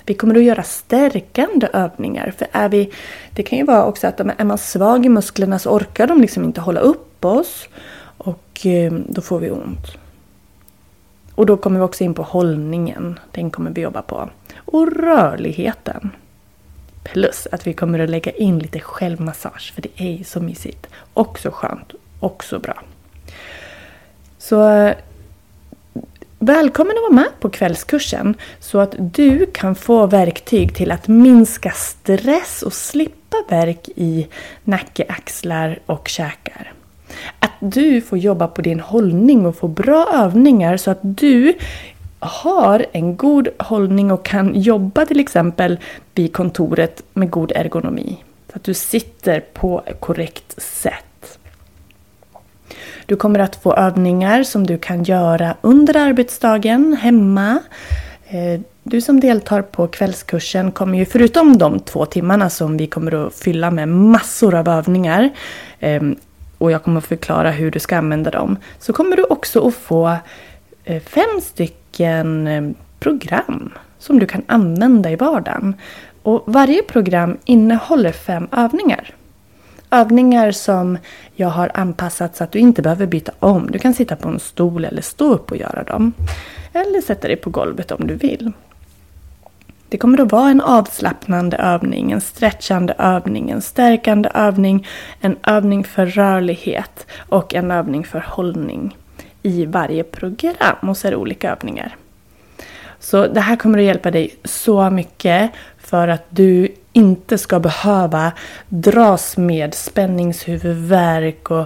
Vi 0.05 0.13
kommer 0.13 0.35
att 0.35 0.43
göra 0.43 0.63
stärkande 0.63 1.67
övningar. 1.73 2.33
För 2.37 2.47
är 2.51 2.69
vi, 2.69 2.91
det 3.35 3.43
kan 3.43 3.57
ju 3.57 3.65
vara 3.65 3.85
också 3.85 4.07
att 4.07 4.19
är 4.19 4.43
man 4.43 4.57
svag 4.57 5.05
i 5.05 5.09
musklerna 5.09 5.59
så 5.59 5.69
orkar 5.69 6.07
de 6.07 6.21
liksom 6.21 6.43
inte 6.43 6.61
hålla 6.61 6.79
upp 6.79 7.25
oss. 7.25 7.67
Och 8.19 8.65
eh, 8.65 8.93
då 8.93 9.21
får 9.21 9.39
vi 9.39 9.51
ont. 9.51 9.87
Och 11.35 11.45
då 11.45 11.57
kommer 11.57 11.79
vi 11.79 11.85
också 11.85 12.03
in 12.03 12.13
på 12.13 12.23
hållningen. 12.23 13.19
Den 13.31 13.51
kommer 13.51 13.71
vi 13.71 13.81
jobba 13.81 14.01
på. 14.01 14.29
Och 14.55 14.91
rörligheten. 14.91 16.09
Plus 17.03 17.47
att 17.51 17.67
vi 17.67 17.73
kommer 17.73 17.99
att 17.99 18.09
lägga 18.09 18.31
in 18.31 18.59
lite 18.59 18.79
självmassage. 18.79 19.73
För 19.75 19.81
det 19.81 19.89
är 19.95 20.11
ju 20.11 20.23
så 20.23 20.39
mysigt. 20.39 20.87
Också 21.13 21.51
skönt. 21.51 21.93
Också 22.19 22.59
bra. 22.59 22.81
Så 24.37 24.69
eh, 24.69 24.95
Välkommen 26.41 26.97
att 26.97 27.01
vara 27.01 27.21
med 27.21 27.39
på 27.39 27.49
kvällskursen 27.49 28.35
så 28.59 28.79
att 28.79 28.95
du 28.97 29.45
kan 29.45 29.75
få 29.75 30.07
verktyg 30.07 30.75
till 30.75 30.91
att 30.91 31.07
minska 31.07 31.71
stress 31.71 32.63
och 32.63 32.73
slippa 32.73 33.37
verk 33.49 33.89
i 33.95 34.27
nacke, 34.63 35.05
axlar 35.09 35.79
och 35.85 36.07
käkar. 36.07 36.73
Du 37.59 38.01
får 38.01 38.17
jobba 38.17 38.47
på 38.47 38.61
din 38.61 38.79
hållning 38.79 39.45
och 39.45 39.55
få 39.55 39.67
bra 39.67 40.07
övningar 40.13 40.77
så 40.77 40.91
att 40.91 40.99
du 41.01 41.53
har 42.19 42.85
en 42.91 43.17
god 43.17 43.47
hållning 43.59 44.11
och 44.11 44.25
kan 44.25 44.61
jobba 44.61 45.05
till 45.05 45.19
exempel 45.19 45.77
vid 46.15 46.33
kontoret 46.33 47.03
med 47.13 47.29
god 47.29 47.51
ergonomi. 47.55 48.23
Så 48.51 48.55
att 48.55 48.63
du 48.63 48.73
sitter 48.73 49.39
på 49.39 49.83
korrekt 49.99 50.61
sätt. 50.61 51.39
Du 53.05 53.15
kommer 53.15 53.39
att 53.39 53.55
få 53.55 53.73
övningar 53.73 54.43
som 54.43 54.67
du 54.67 54.77
kan 54.77 55.03
göra 55.03 55.55
under 55.61 55.97
arbetsdagen 55.97 56.97
hemma. 57.01 57.59
Eh, 58.27 58.61
du 58.83 59.01
som 59.01 59.19
deltar 59.19 59.61
på 59.61 59.87
kvällskursen 59.87 60.71
kommer 60.71 60.97
ju 60.97 61.05
förutom 61.05 61.57
de 61.57 61.79
två 61.79 62.05
timmarna 62.05 62.49
som 62.49 62.77
vi 62.77 62.87
kommer 62.87 63.27
att 63.27 63.35
fylla 63.35 63.71
med 63.71 63.87
massor 63.87 64.55
av 64.55 64.67
övningar 64.67 65.29
eh, 65.79 66.01
och 66.59 66.71
jag 66.71 66.83
kommer 66.83 67.01
förklara 67.01 67.51
hur 67.51 67.71
du 67.71 67.79
ska 67.79 67.97
använda 67.97 68.31
dem. 68.31 68.57
Så 68.79 68.93
kommer 68.93 69.15
du 69.15 69.23
också 69.23 69.67
att 69.67 69.75
få 69.75 70.15
eh, 70.83 71.01
fem 71.01 71.41
stycken 71.41 72.47
eh, 72.47 72.71
program 72.99 73.73
som 73.99 74.19
du 74.19 74.25
kan 74.25 74.41
använda 74.47 75.11
i 75.11 75.15
vardagen. 75.15 75.75
Och 76.23 76.43
varje 76.45 76.83
program 76.83 77.37
innehåller 77.45 78.11
fem 78.11 78.47
övningar. 78.51 79.15
Övningar 79.91 80.51
som 80.51 80.97
jag 81.35 81.47
har 81.47 81.71
anpassat 81.73 82.35
så 82.35 82.43
att 82.43 82.51
du 82.51 82.59
inte 82.59 82.81
behöver 82.81 83.05
byta 83.05 83.31
om. 83.39 83.71
Du 83.71 83.79
kan 83.79 83.93
sitta 83.93 84.15
på 84.15 84.29
en 84.29 84.39
stol 84.39 84.85
eller 84.85 85.01
stå 85.01 85.33
upp 85.33 85.51
och 85.51 85.57
göra 85.57 85.83
dem. 85.83 86.13
Eller 86.73 87.01
sätta 87.01 87.27
dig 87.27 87.37
på 87.37 87.49
golvet 87.49 87.91
om 87.91 88.07
du 88.07 88.15
vill. 88.15 88.51
Det 89.89 89.97
kommer 89.97 90.21
att 90.21 90.31
vara 90.31 90.49
en 90.49 90.61
avslappnande 90.61 91.57
övning, 91.57 92.11
en 92.11 92.21
stretchande 92.21 92.93
övning, 92.97 93.49
en 93.49 93.61
stärkande 93.61 94.29
övning, 94.33 94.87
en 95.21 95.37
övning 95.43 95.83
för 95.83 96.05
rörlighet 96.05 97.07
och 97.29 97.55
en 97.55 97.71
övning 97.71 98.03
för 98.03 98.25
hållning 98.27 98.97
i 99.41 99.65
varje 99.65 100.03
program. 100.03 100.89
Och 100.89 100.97
så 100.97 101.07
är 101.07 101.11
det 101.11 101.17
olika 101.17 101.51
övningar. 101.51 101.95
Så 102.99 103.27
det 103.27 103.39
här 103.39 103.55
kommer 103.55 103.79
att 103.79 103.85
hjälpa 103.85 104.11
dig 104.11 104.35
så 104.43 104.89
mycket 104.89 105.51
för 105.77 106.07
att 106.07 106.25
du 106.29 106.67
inte 106.93 107.37
ska 107.37 107.59
behöva 107.59 108.31
dras 108.67 109.37
med 109.37 109.73
spänningshuvudvärk 109.73 111.51
och 111.51 111.65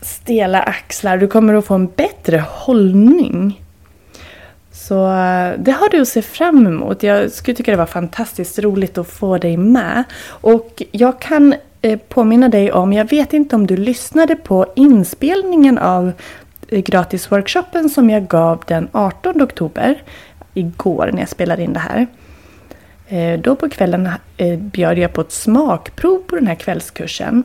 stela 0.00 0.62
axlar. 0.62 1.18
Du 1.18 1.26
kommer 1.26 1.54
att 1.54 1.66
få 1.66 1.74
en 1.74 1.86
bättre 1.86 2.44
hållning. 2.48 3.62
Så 4.76 5.10
eh, 5.10 5.58
det 5.58 5.72
har 5.72 5.88
du 5.90 6.00
att 6.00 6.08
se 6.08 6.22
fram 6.22 6.66
emot. 6.66 7.02
Jag 7.02 7.32
skulle 7.32 7.56
tycka 7.56 7.70
det 7.70 7.76
var 7.76 7.86
fantastiskt 7.86 8.58
roligt 8.58 8.98
att 8.98 9.08
få 9.08 9.38
dig 9.38 9.56
med. 9.56 10.04
Och 10.26 10.82
jag 10.92 11.20
kan 11.20 11.54
eh, 11.82 11.98
påminna 12.08 12.48
dig 12.48 12.72
om, 12.72 12.92
jag 12.92 13.10
vet 13.10 13.32
inte 13.32 13.56
om 13.56 13.66
du 13.66 13.76
lyssnade 13.76 14.36
på 14.36 14.66
inspelningen 14.76 15.78
av 15.78 16.12
eh, 16.68 16.80
gratisworkshopen 16.80 17.88
som 17.88 18.10
jag 18.10 18.28
gav 18.28 18.62
den 18.66 18.88
18 18.92 19.42
oktober. 19.42 20.02
Igår 20.54 21.10
när 21.12 21.20
jag 21.20 21.28
spelade 21.28 21.62
in 21.62 21.72
det 21.72 21.80
här. 21.80 22.06
Då 23.36 23.56
på 23.56 23.68
kvällen 23.68 24.10
bjöd 24.60 24.98
jag 24.98 25.12
på 25.12 25.20
ett 25.20 25.32
smakprov 25.32 26.18
på 26.18 26.36
den 26.36 26.46
här 26.46 26.54
kvällskursen. 26.54 27.42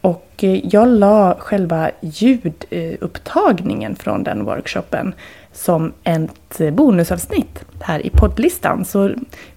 Och 0.00 0.30
eh, 0.40 0.66
jag 0.66 0.88
la 0.88 1.36
själva 1.38 1.90
ljudupptagningen 2.00 3.96
från 3.96 4.22
den 4.22 4.44
workshopen 4.44 5.14
som 5.52 5.92
ett 6.04 6.58
bonusavsnitt 6.72 7.64
här 7.80 8.06
i 8.06 8.10
poddlistan. 8.10 8.84
Så 8.84 9.08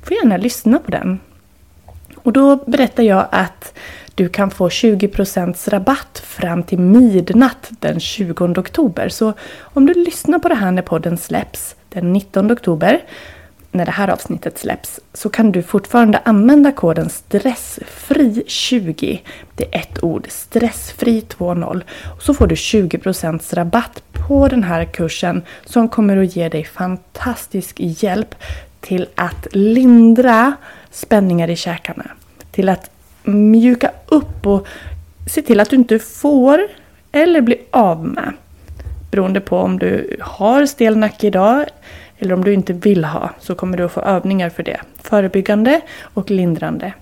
får 0.04 0.14
gärna 0.14 0.38
lyssna 0.38 0.80
på 0.80 0.92
den. 0.92 1.20
Och 2.16 2.34
då 2.34 2.56
berättar 2.56 3.04
jag 3.04 3.28
att 3.32 3.74
du 4.16 4.30
kan 4.30 4.52
få 4.52 4.70
20% 4.70 5.70
rabatt 5.70 6.22
fram 6.26 6.64
till 6.64 6.80
midnatt 6.80 7.72
den 7.80 8.00
20 8.00 8.60
oktober. 8.60 9.10
Så 9.10 9.34
om 9.60 9.86
du 9.86 9.94
lyssnar 9.94 10.40
på 10.40 10.50
det 10.50 10.56
här 10.56 10.72
när 10.72 10.82
podden 10.82 11.18
släpps 11.18 11.76
den 11.90 12.14
19 12.14 12.52
oktober 12.52 13.02
när 13.72 13.86
det 13.86 13.92
här 13.92 14.08
avsnittet 14.08 14.58
släpps 14.58 15.00
så 15.14 15.30
kan 15.30 15.52
du 15.52 15.64
fortfarande 15.64 16.22
använda 16.26 16.72
koden 16.72 17.08
stressfri20. 17.08 19.20
Det 19.56 19.76
är 19.76 19.80
ett 19.80 20.04
ord, 20.04 20.28
stressfri20. 20.28 21.82
Så 22.20 22.34
får 22.34 22.48
du 22.48 22.56
20% 22.56 23.56
rabatt 23.56 24.04
på 24.28 24.48
den 24.48 24.64
här 24.64 24.86
kursen 24.86 25.42
som 25.66 25.90
kommer 25.90 26.18
att 26.18 26.36
ge 26.36 26.50
dig 26.50 26.64
fantastisk 26.64 27.76
hjälp 27.80 28.36
till 28.80 29.08
att 29.16 29.48
lindra 29.52 30.54
spänningar 30.92 31.50
i 31.50 31.56
käkarna. 31.56 32.12
Till 32.52 32.70
att 32.70 32.92
mjuka 33.24 33.92
upp 34.08 34.46
och 34.46 34.68
se 35.28 35.42
till 35.42 35.60
att 35.60 35.70
du 35.70 35.76
inte 35.76 36.00
får 36.00 36.68
eller 37.12 37.42
blir 37.42 37.60
av 37.72 38.06
med. 38.06 38.34
Beroende 39.12 39.40
på 39.40 39.58
om 39.58 39.80
du 39.80 40.18
har 40.22 40.66
stel 40.66 40.98
nacke 40.98 41.28
idag 41.28 41.66
eller 42.22 42.34
om 42.34 42.44
du 42.44 42.54
inte 42.54 42.74
vill 42.74 43.06
ha 43.06 43.30
så 43.40 43.56
kommer 43.56 43.78
du 43.78 43.84
att 43.84 43.92
få 43.92 44.02
övningar 44.02 44.50
för 44.50 44.64
det. 44.64 44.82
Förebyggande 44.98 45.82
och 46.14 46.32
lindrande. 46.32 46.94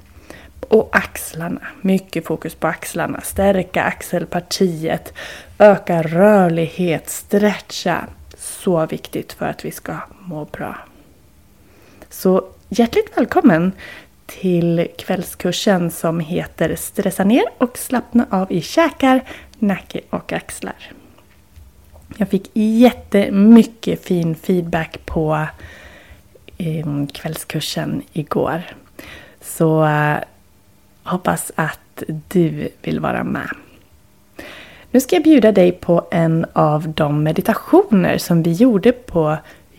Och 0.59 0.89
axlarna. 0.91 1.61
Mycket 1.81 2.25
fokus 2.25 2.55
på 2.55 2.67
axlarna. 2.67 3.21
Stärka 3.21 3.83
axelpartiet. 3.83 5.13
Öka 5.57 6.01
rörlighet. 6.01 7.09
Stretcha. 7.09 8.07
Så 8.38 8.85
viktigt 8.85 9.33
för 9.33 9.45
att 9.45 9.65
vi 9.65 9.71
ska 9.71 9.95
må 10.19 10.45
bra. 10.45 10.77
Så 12.09 12.45
hjärtligt 12.69 13.17
välkommen 13.17 13.71
till 14.25 14.88
kvällskursen 14.97 15.91
som 15.91 16.19
heter 16.19 16.75
Stressa 16.75 17.23
ner 17.23 17.43
och 17.57 17.77
slappna 17.77 18.25
av 18.29 18.51
i 18.51 18.61
käkar, 18.61 19.23
nacke 19.59 20.01
och 20.09 20.33
axlar. 20.33 20.91
Jag 22.17 22.29
fick 22.29 22.49
jättemycket 22.53 24.05
fin 24.05 24.35
feedback 24.35 25.00
på 25.05 25.48
eh, 26.57 27.05
kvällskursen 27.13 28.01
igår. 28.13 28.61
Så 29.41 29.85
eh, 29.85 30.17
hoppas 31.03 31.51
att 31.55 32.03
du 32.27 32.69
vill 32.81 33.00
vara 33.00 33.24
med. 33.24 33.50
Nu 34.91 35.00
ska 35.00 35.15
jag 35.15 35.24
bjuda 35.24 35.51
dig 35.51 35.72
på 35.72 36.07
en 36.11 36.45
av 36.53 36.89
de 36.89 37.24
meditationer 37.24 38.17
som 38.17 38.43
vi 38.43 38.51
gjorde 38.51 38.91
på 38.91 39.37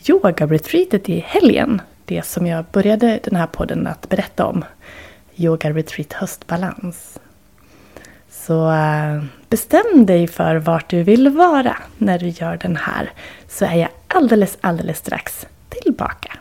yoga-retreatet 0.09 1.09
i 1.09 1.25
helgen. 1.27 1.83
Det 2.05 2.27
som 2.27 2.47
jag 2.47 2.65
började 2.73 3.21
den 3.25 3.37
här 3.37 3.47
podden 3.47 3.87
att 3.87 4.09
berätta 4.09 4.47
om. 4.47 4.65
Yoga 5.37 5.71
Retreat 5.71 6.13
Höstbalans. 6.13 7.19
Så 8.47 8.73
eh, 8.73 9.25
bestäm 9.51 10.07
dig 10.07 10.27
för 10.27 10.57
vart 10.57 10.91
du 10.91 11.03
vill 11.03 11.29
vara 11.29 11.77
när 11.99 12.19
du 12.19 12.29
gör 12.29 12.57
den 12.57 12.77
här. 12.77 13.13
Så 13.49 13.65
är 13.65 13.75
jag 13.75 13.91
alldeles, 14.09 14.59
alldeles 14.61 14.99
strax 14.99 15.47
tillbaka. 15.69 16.39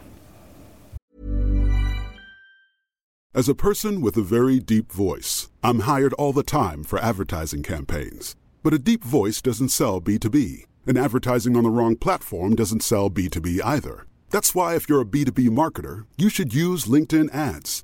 As 3.36 3.50
a 3.50 3.54
person 3.54 4.02
with 4.02 4.18
a 4.18 4.24
very 4.24 4.60
deep 4.60 4.92
voice, 4.92 5.50
I'm 5.62 5.82
hired 5.82 6.14
all 6.14 6.34
the 6.34 6.44
time 6.44 6.84
for 6.84 7.00
advertising 7.00 7.64
campaigns. 7.64 8.36
But 8.64 8.74
a 8.74 8.78
deep 8.78 9.04
voice 9.04 9.42
doesn't 9.42 9.70
sell 9.70 10.02
B2B, 10.02 10.66
and 10.88 10.98
advertising 10.98 11.56
on 11.56 11.64
the 11.64 11.70
wrong 11.70 11.96
platform 11.96 12.56
doesn't 12.56 12.84
sell 12.84 13.10
B2B 13.10 13.60
either. 13.64 14.06
That's 14.32 14.56
why 14.56 14.76
if 14.76 14.90
you're 14.90 15.02
a 15.02 15.06
B2B 15.06 15.50
marketer, 15.50 16.06
you 16.18 16.30
should 16.30 16.54
use 16.54 16.92
LinkedIn 16.92 17.30
ads. 17.34 17.84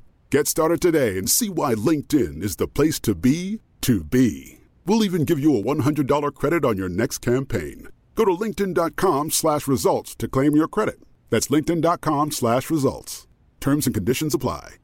Get 0.31 0.47
started 0.47 0.79
today 0.79 1.17
and 1.17 1.29
see 1.29 1.49
why 1.49 1.75
LinkedIn 1.75 2.41
is 2.41 2.55
the 2.55 2.65
place 2.65 3.01
to 3.01 3.13
be 3.13 3.59
to 3.81 4.01
be. 4.01 4.59
We'll 4.85 5.03
even 5.03 5.25
give 5.25 5.39
you 5.39 5.57
a 5.57 5.61
$100 5.61 6.33
credit 6.33 6.63
on 6.63 6.77
your 6.77 6.87
next 6.87 7.17
campaign. 7.17 7.89
Go 8.15 8.23
to 8.23 8.31
linkedin.com 8.31 9.31
slash 9.31 9.67
results 9.67 10.15
to 10.15 10.29
claim 10.29 10.55
your 10.55 10.69
credit. 10.69 11.01
That's 11.31 11.49
linkedin.com 11.49 12.31
slash 12.31 12.69
results. 12.69 13.27
Terms 13.59 13.85
and 13.87 13.93
conditions 13.93 14.33
apply. 14.33 14.75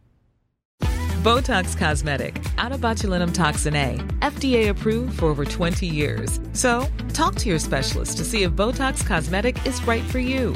Botox 1.24 1.78
Cosmetic, 1.78 2.44
out 2.58 2.74
of 2.74 2.82
botulinum 2.82 3.34
toxin 3.34 3.76
A, 3.76 3.96
FDA 4.20 4.68
approved 4.68 5.18
for 5.18 5.28
over 5.28 5.46
20 5.46 5.88
years. 5.88 6.42
So, 6.52 6.86
talk 7.14 7.36
to 7.36 7.50
your 7.50 7.60
specialist 7.60 8.18
to 8.18 8.26
see 8.26 8.44
if 8.44 8.52
Botox 8.52 9.06
Cosmetic 9.06 9.66
is 9.66 9.82
right 9.88 10.04
for 10.04 10.20
you. 10.20 10.56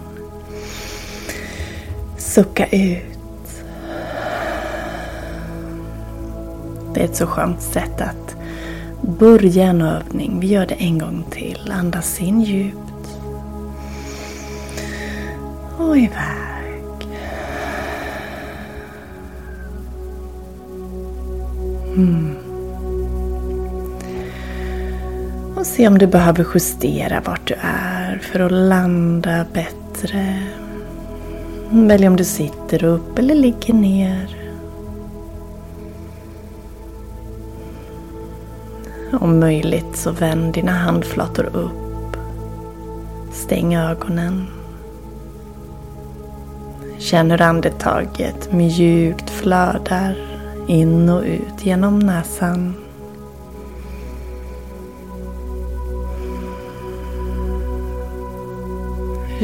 Sucka 2.21 2.65
ut. 2.65 3.63
Det 6.93 6.99
är 6.99 7.05
ett 7.05 7.15
så 7.15 7.27
skönt 7.27 7.61
sätt 7.61 8.01
att 8.01 8.35
börja 9.01 9.63
en 9.63 9.81
övning. 9.81 10.39
Vi 10.39 10.47
gör 10.47 10.65
det 10.65 10.73
en 10.73 10.97
gång 10.97 11.25
till. 11.31 11.71
Andas 11.71 12.21
in 12.21 12.41
djupt. 12.41 13.17
Och 15.77 15.97
iväg. 15.97 17.07
Mm. 21.95 22.35
Och 25.55 25.65
se 25.65 25.87
om 25.87 25.97
du 25.97 26.07
behöver 26.07 26.45
justera 26.53 27.21
vart 27.25 27.47
du 27.47 27.55
är 27.61 28.17
för 28.17 28.39
att 28.39 28.51
landa 28.51 29.45
bättre. 29.53 30.43
Välj 31.73 32.07
om 32.07 32.15
du 32.15 32.23
sitter 32.23 32.83
upp 32.83 33.19
eller 33.19 33.35
ligger 33.35 33.73
ner. 33.73 34.35
Om 39.13 39.39
möjligt 39.39 39.95
så 39.95 40.11
vänd 40.11 40.53
dina 40.53 40.71
handflator 40.71 41.49
upp. 41.53 42.17
Stäng 43.31 43.75
ögonen. 43.75 44.47
Känn 46.97 47.31
hur 47.31 47.41
andetaget 47.41 48.53
mjukt 48.53 49.29
flödar 49.29 50.15
in 50.67 51.09
och 51.09 51.23
ut 51.23 51.65
genom 51.65 51.99
näsan. 51.99 52.73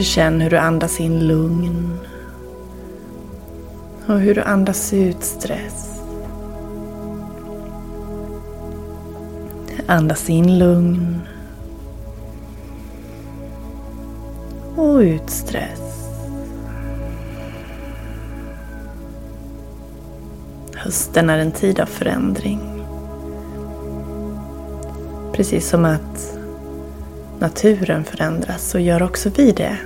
Känn 0.02 0.42
hur 0.42 0.50
du 0.50 0.58
andas 0.58 1.00
in 1.00 1.28
lugn 1.28 1.98
och 4.08 4.20
hur 4.20 4.36
du 4.36 4.42
andas 4.42 4.94
ut 4.94 5.24
stress. 5.24 6.02
Andas 9.86 10.30
in 10.30 10.60
lugn 10.60 11.22
och 14.76 14.98
ut 14.98 15.30
stress. 15.30 16.10
Hösten 20.76 21.30
är 21.30 21.38
en 21.38 21.52
tid 21.52 21.80
av 21.80 21.86
förändring. 21.86 22.60
Precis 25.34 25.70
som 25.70 25.86
att 25.86 26.38
naturen 27.40 28.04
förändras 28.04 28.70
så 28.70 28.80
gör 28.80 29.04
också 29.04 29.30
vi 29.30 29.52
det. 29.52 29.78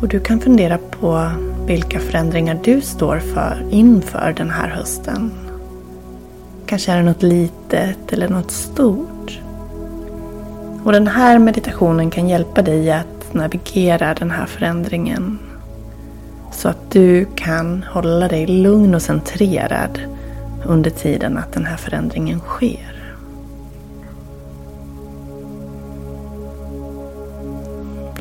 Och 0.00 0.08
du 0.08 0.20
kan 0.20 0.40
fundera 0.40 0.78
på 0.78 1.30
vilka 1.66 1.98
förändringar 1.98 2.60
du 2.64 2.80
står 2.80 3.18
för 3.18 3.64
inför 3.70 4.34
den 4.36 4.50
här 4.50 4.68
hösten. 4.68 5.30
Kanske 6.66 6.92
är 6.92 6.96
det 6.96 7.02
något 7.02 7.22
litet 7.22 8.12
eller 8.12 8.28
något 8.28 8.50
stort. 8.50 9.40
Och 10.84 10.92
den 10.92 11.06
här 11.06 11.38
meditationen 11.38 12.10
kan 12.10 12.28
hjälpa 12.28 12.62
dig 12.62 12.92
att 12.92 13.34
navigera 13.34 14.14
den 14.14 14.30
här 14.30 14.46
förändringen. 14.46 15.38
Så 16.52 16.68
att 16.68 16.90
du 16.90 17.26
kan 17.34 17.84
hålla 17.92 18.28
dig 18.28 18.46
lugn 18.46 18.94
och 18.94 19.02
centrerad 19.02 20.00
under 20.64 20.90
tiden 20.90 21.38
att 21.38 21.52
den 21.52 21.66
här 21.66 21.76
förändringen 21.76 22.40
sker. 22.40 22.91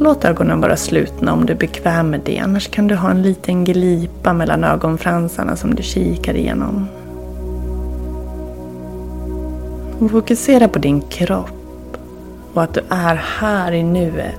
Låt 0.04 0.26
ögonen 0.26 0.62
vara 0.62 0.78
slutna 0.78 1.34
om 1.34 1.46
du 1.46 1.54
är 1.54 1.58
bekväm 1.58 2.10
med 2.10 2.22
det. 2.26 2.40
Annars 2.40 2.68
kan 2.68 2.88
du 2.88 2.96
ha 2.96 3.12
en 3.12 3.22
liten 3.22 3.64
glipa 3.64 4.34
mellan 4.34 4.64
ögonfransarna 4.64 5.56
som 5.56 5.76
du 5.76 5.84
kikar 5.84 6.36
igenom. 6.36 6.88
Fokusera 10.12 10.68
på 10.68 10.80
din 10.80 11.02
kropp 11.02 11.98
och 12.54 12.64
att 12.64 12.74
du 12.74 12.82
är 12.90 13.16
här 13.16 13.72
i 13.72 13.84
nuet. 13.84 14.36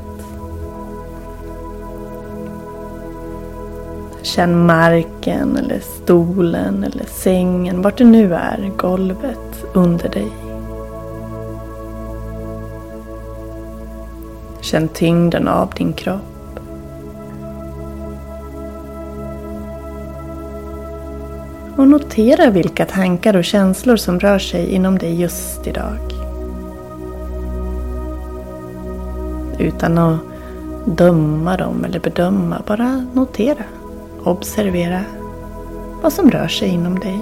Känn 4.22 4.66
marken 4.66 5.56
eller 5.56 5.80
stolen 6.02 6.84
eller 6.84 7.04
sängen, 7.06 7.82
vart 7.82 7.98
du 7.98 8.04
nu 8.04 8.34
är, 8.34 8.72
golvet 8.76 9.64
under 9.74 10.08
dig. 10.08 10.51
Känn 14.62 14.88
tyngden 14.88 15.48
av 15.48 15.70
din 15.76 15.92
kropp. 15.92 16.60
Och 21.76 21.88
notera 21.88 22.50
vilka 22.50 22.84
tankar 22.84 23.36
och 23.36 23.44
känslor 23.44 23.96
som 23.96 24.20
rör 24.20 24.38
sig 24.38 24.74
inom 24.74 24.98
dig 24.98 25.20
just 25.20 25.66
idag. 25.66 25.98
Utan 29.58 29.98
att 29.98 30.18
döma 30.84 31.56
dem 31.56 31.84
eller 31.84 32.00
bedöma, 32.00 32.62
bara 32.66 33.06
notera. 33.12 33.64
Observera 34.24 35.00
vad 36.02 36.12
som 36.12 36.30
rör 36.30 36.48
sig 36.48 36.68
inom 36.68 36.98
dig. 36.98 37.20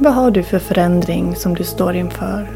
Vad 0.00 0.14
har 0.14 0.30
du 0.30 0.42
för 0.42 0.58
förändring 0.58 1.36
som 1.36 1.54
du 1.54 1.64
står 1.64 1.94
inför? 1.94 2.48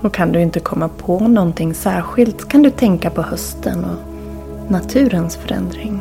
Och 0.00 0.14
kan 0.14 0.32
du 0.32 0.40
inte 0.40 0.60
komma 0.60 0.88
på 0.88 1.18
någonting 1.18 1.74
särskilt 1.74 2.48
kan 2.48 2.62
du 2.62 2.70
tänka 2.70 3.10
på 3.10 3.22
hösten 3.22 3.84
och 3.84 4.70
naturens 4.70 5.36
förändring. 5.36 6.00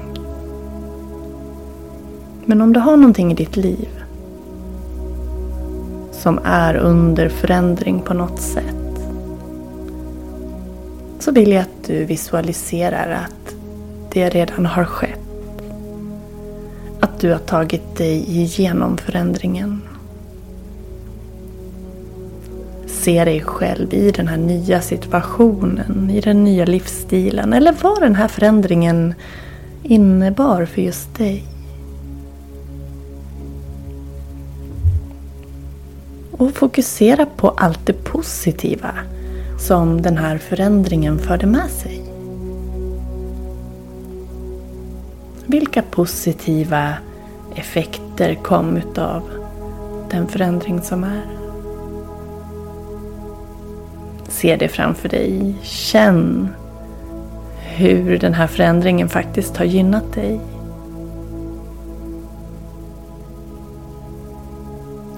Men 2.46 2.62
om 2.62 2.74
du 2.74 2.80
har 2.80 2.98
någonting 2.98 3.32
i 3.32 3.36
ditt 3.36 3.56
liv 3.56 3.90
som 6.12 6.40
är 6.44 6.76
under 6.76 7.30
förändring 7.30 8.00
på 8.00 8.14
något 8.14 8.42
sätt 8.42 8.76
så 11.20 11.32
vill 11.32 11.52
jag 11.52 11.62
att 11.62 11.88
du 11.88 12.06
visualiserar 12.06 13.12
att 13.26 13.56
det 14.14 14.30
redan 14.30 14.66
har 14.66 14.86
skett 14.86 15.05
att 17.06 17.20
du 17.20 17.32
har 17.32 17.40
tagit 17.40 17.96
dig 17.96 18.26
igenom 18.30 18.98
förändringen. 18.98 19.82
Se 22.88 23.26
dig 23.26 23.42
själv 23.42 23.94
i 23.94 24.12
den 24.12 24.28
här 24.28 24.38
nya 24.38 24.82
situationen, 24.82 26.10
i 26.10 26.22
den 26.22 26.44
nya 26.44 26.66
livsstilen 26.66 27.54
eller 27.54 27.76
vad 27.82 28.02
den 28.02 28.16
här 28.16 28.28
förändringen 28.28 29.14
innebar 29.84 30.66
för 30.66 30.82
just 30.82 31.16
dig. 31.16 31.44
Och 36.32 36.52
fokusera 36.54 37.26
på 37.26 37.50
allt 37.50 37.86
det 37.86 38.04
positiva 38.04 38.94
som 39.60 40.02
den 40.02 40.18
här 40.18 40.38
förändringen 40.38 41.20
förde 41.20 41.46
med 41.46 41.70
sig. 41.70 42.05
Vilka 45.48 45.82
positiva 45.82 46.94
effekter 47.56 48.36
kom 48.36 48.78
utav 48.78 49.22
den 50.12 50.28
förändring 50.28 50.82
som 50.82 51.04
är? 51.04 51.26
Se 54.28 54.56
det 54.56 54.68
framför 54.68 55.10
dig. 55.10 55.56
Känn 55.62 56.50
hur 57.60 58.20
den 58.20 58.34
här 58.34 58.48
förändringen 58.48 59.10
faktiskt 59.10 59.58
har 59.58 59.66
gynnat 59.66 60.14
dig. 60.14 60.40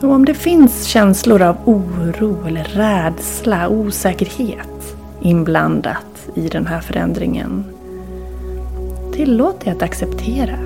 Och 0.01 0.11
om 0.11 0.25
det 0.25 0.33
finns 0.33 0.83
känslor 0.83 1.41
av 1.41 1.57
oro 1.65 2.47
eller 2.47 2.63
rädsla, 2.63 3.69
osäkerhet 3.69 4.97
inblandat 5.21 6.29
i 6.35 6.47
den 6.47 6.67
här 6.67 6.79
förändringen 6.79 7.76
Tillåt 9.17 9.61
dig 9.61 9.73
att 9.73 9.81
acceptera. 9.81 10.57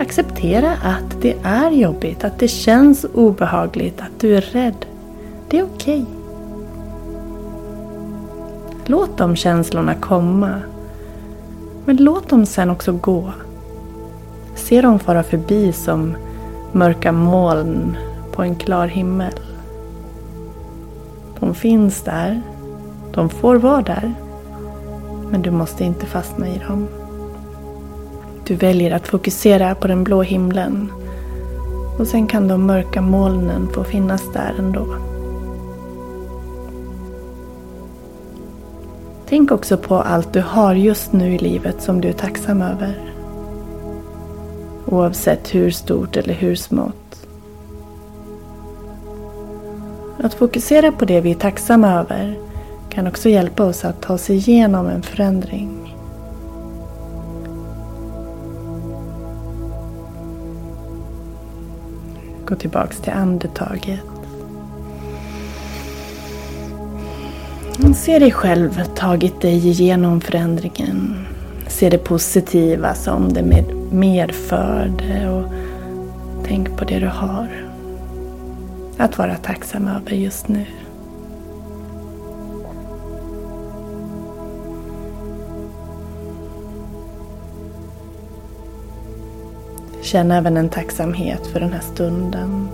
Acceptera 0.00 0.72
att 0.72 1.22
det 1.22 1.36
är 1.42 1.70
jobbigt, 1.70 2.24
att 2.24 2.38
det 2.38 2.48
känns 2.48 3.06
obehagligt, 3.14 4.00
att 4.00 4.20
du 4.20 4.36
är 4.36 4.40
rädd. 4.40 4.86
Det 5.48 5.58
är 5.58 5.64
okej. 5.64 6.02
Okay. 6.02 6.14
Låt 8.86 9.18
de 9.18 9.36
känslorna 9.36 9.94
komma. 9.94 10.60
Men 11.84 11.96
låt 11.96 12.28
dem 12.28 12.46
sen 12.46 12.70
också 12.70 12.92
gå. 12.92 13.32
Se 14.54 14.82
dem 14.82 14.98
fara 14.98 15.22
förbi 15.22 15.72
som 15.72 16.16
mörka 16.72 17.12
moln 17.12 17.96
på 18.32 18.42
en 18.42 18.56
klar 18.56 18.86
himmel. 18.86 19.34
De 21.40 21.54
finns 21.54 22.02
där. 22.02 22.42
De 23.14 23.28
får 23.28 23.56
vara 23.56 23.82
där. 23.82 24.14
Men 25.30 25.42
du 25.42 25.50
måste 25.50 25.84
inte 25.84 26.06
fastna 26.06 26.48
i 26.48 26.58
dem. 26.68 26.88
Du 28.46 28.54
väljer 28.54 28.90
att 28.90 29.08
fokusera 29.08 29.74
på 29.74 29.88
den 29.88 30.04
blå 30.04 30.22
himlen. 30.22 30.92
Och 31.98 32.06
sen 32.06 32.26
kan 32.26 32.48
de 32.48 32.66
mörka 32.66 33.00
molnen 33.00 33.68
få 33.74 33.84
finnas 33.84 34.32
där 34.32 34.54
ändå. 34.58 34.96
Tänk 39.28 39.52
också 39.52 39.76
på 39.76 39.96
allt 39.96 40.32
du 40.32 40.40
har 40.40 40.74
just 40.74 41.12
nu 41.12 41.34
i 41.34 41.38
livet 41.38 41.82
som 41.82 42.00
du 42.00 42.08
är 42.08 42.12
tacksam 42.12 42.62
över. 42.62 43.12
Oavsett 44.86 45.54
hur 45.54 45.70
stort 45.70 46.16
eller 46.16 46.34
hur 46.34 46.54
smått. 46.54 47.26
Att 50.22 50.34
fokusera 50.34 50.92
på 50.92 51.04
det 51.04 51.20
vi 51.20 51.30
är 51.30 51.34
tacksamma 51.34 51.92
över 51.92 52.38
kan 52.90 53.06
också 53.06 53.28
hjälpa 53.28 53.64
oss 53.64 53.84
att 53.84 54.02
ta 54.02 54.14
oss 54.14 54.30
igenom 54.30 54.86
en 54.86 55.02
förändring. 55.02 55.81
Gå 62.46 62.54
tillbaks 62.54 63.00
till 63.00 63.12
andetaget. 63.12 64.00
Se 67.96 68.18
dig 68.18 68.30
själv 68.30 68.84
tagit 68.96 69.40
dig 69.40 69.68
igenom 69.68 70.20
förändringen. 70.20 71.26
Se 71.66 71.90
det 71.90 71.98
positiva 71.98 72.94
som 72.94 73.32
det 73.32 73.42
med 73.42 73.64
medförde 73.92 75.28
och 75.28 75.52
tänk 76.46 76.76
på 76.76 76.84
det 76.84 76.98
du 76.98 77.06
har. 77.06 77.48
Att 78.98 79.18
vara 79.18 79.36
tacksam 79.36 79.88
över 79.88 80.12
just 80.12 80.48
nu. 80.48 80.66
Känn 90.12 90.30
även 90.30 90.56
en 90.56 90.68
tacksamhet 90.68 91.46
för 91.46 91.60
den 91.60 91.72
här 91.72 91.80
stunden. 91.80 92.68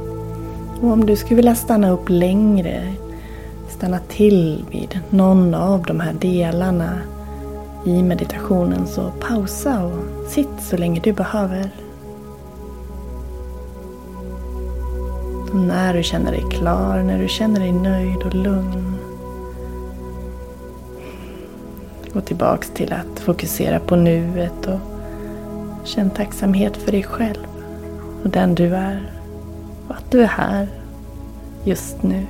Och 0.80 0.92
om 0.92 1.06
du 1.06 1.16
skulle 1.16 1.36
vilja 1.36 1.54
stanna 1.54 1.90
upp 1.90 2.08
längre, 2.08 2.94
stanna 3.68 3.98
till 3.98 4.64
vid 4.70 5.00
någon 5.10 5.54
av 5.54 5.82
de 5.82 6.00
här 6.00 6.12
delarna 6.12 7.00
i 7.86 8.02
meditationen 8.02 8.86
så 8.86 9.12
pausa 9.20 9.84
och 9.84 10.30
sitt 10.30 10.60
så 10.60 10.76
länge 10.76 11.00
du 11.00 11.12
behöver. 11.12 11.70
Och 15.50 15.56
när 15.56 15.94
du 15.94 16.02
känner 16.02 16.32
dig 16.32 16.44
klar, 16.50 17.02
när 17.02 17.18
du 17.18 17.28
känner 17.28 17.60
dig 17.60 17.72
nöjd 17.72 18.22
och 18.22 18.34
lugn. 18.34 18.94
Gå 22.12 22.20
tillbaks 22.20 22.70
till 22.70 22.92
att 22.92 23.20
fokusera 23.20 23.80
på 23.80 23.96
nuet 23.96 24.66
och 24.66 24.97
känn 25.84 26.10
tacksamhet 26.10 26.76
för 26.76 26.92
dig 26.92 27.02
själv 27.02 27.46
och 28.24 28.30
den 28.30 28.54
du 28.54 28.74
är. 28.74 29.12
Och 29.88 29.94
att 29.94 30.10
du 30.10 30.22
är 30.22 30.26
här 30.26 30.68
just 31.64 32.02
nu. 32.02 32.26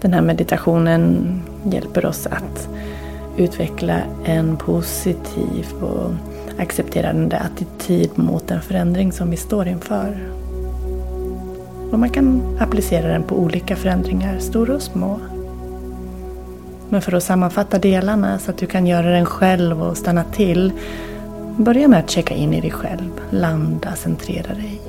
Den 0.00 0.12
här 0.12 0.20
meditationen 0.20 1.34
hjälper 1.64 2.06
oss 2.06 2.26
att 2.26 2.68
utveckla 3.36 4.00
en 4.24 4.56
positiv 4.56 5.66
och 5.80 6.10
accepterande 6.58 7.38
attityd 7.38 8.10
mot 8.14 8.48
den 8.48 8.62
förändring 8.62 9.12
som 9.12 9.30
vi 9.30 9.36
står 9.36 9.68
inför. 9.68 10.18
Och 11.92 11.98
man 11.98 12.10
kan 12.10 12.56
applicera 12.60 13.08
den 13.08 13.22
på 13.22 13.36
olika 13.36 13.76
förändringar, 13.76 14.38
stora 14.38 14.74
och 14.74 14.82
små. 14.82 15.20
Men 16.90 17.02
för 17.02 17.14
att 17.14 17.22
sammanfatta 17.22 17.78
delarna 17.78 18.38
så 18.38 18.50
att 18.50 18.58
du 18.58 18.66
kan 18.66 18.86
göra 18.86 19.10
den 19.10 19.26
själv 19.26 19.82
och 19.82 19.96
stanna 19.96 20.24
till. 20.24 20.72
Börja 21.56 21.88
med 21.88 21.98
att 21.98 22.10
checka 22.10 22.34
in 22.34 22.54
i 22.54 22.60
dig 22.60 22.70
själv, 22.70 23.10
landa, 23.30 23.94
centrera 23.94 24.54
dig. 24.54 24.80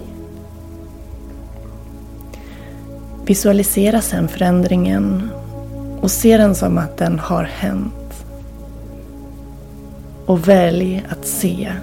Visualisera 3.26 4.02
sen 4.02 4.28
förändringen 4.28 5.30
och 6.02 6.12
se 6.12 6.38
den 6.38 6.56
som 6.56 6.78
att 6.78 6.98
den 6.98 7.20
har 7.20 7.44
hänt. 7.44 8.26
Och 10.26 10.48
välj 10.48 11.04
att 11.10 11.28
se 11.28 11.74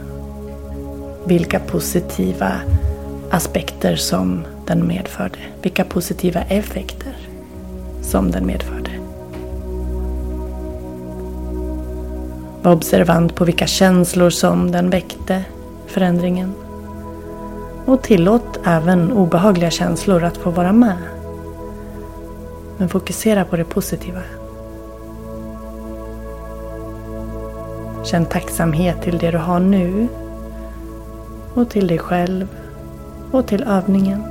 vilka 1.26 1.60
positiva 1.60 2.52
aspekter 3.30 3.96
som 3.96 4.44
den 4.66 4.86
medförde. 4.86 5.38
Vilka 5.62 5.84
positiva 5.84 6.40
effekter 6.40 7.16
som 8.02 8.30
den 8.30 8.46
medförde. 8.46 8.87
Var 12.68 12.74
observant 12.74 13.34
på 13.34 13.44
vilka 13.44 13.66
känslor 13.66 14.30
som 14.30 14.70
den 14.70 14.90
väckte, 14.90 15.44
förändringen. 15.86 16.54
Och 17.86 18.02
tillåt 18.02 18.60
även 18.64 19.12
obehagliga 19.12 19.70
känslor 19.70 20.24
att 20.24 20.36
få 20.36 20.50
vara 20.50 20.72
med. 20.72 20.96
Men 22.76 22.88
fokusera 22.88 23.44
på 23.44 23.56
det 23.56 23.64
positiva. 23.64 24.20
Känn 28.04 28.26
tacksamhet 28.26 29.02
till 29.02 29.18
det 29.18 29.30
du 29.30 29.38
har 29.38 29.60
nu 29.60 30.08
och 31.54 31.70
till 31.70 31.86
dig 31.86 31.98
själv 31.98 32.48
och 33.30 33.46
till 33.46 33.62
övningen. 33.62 34.22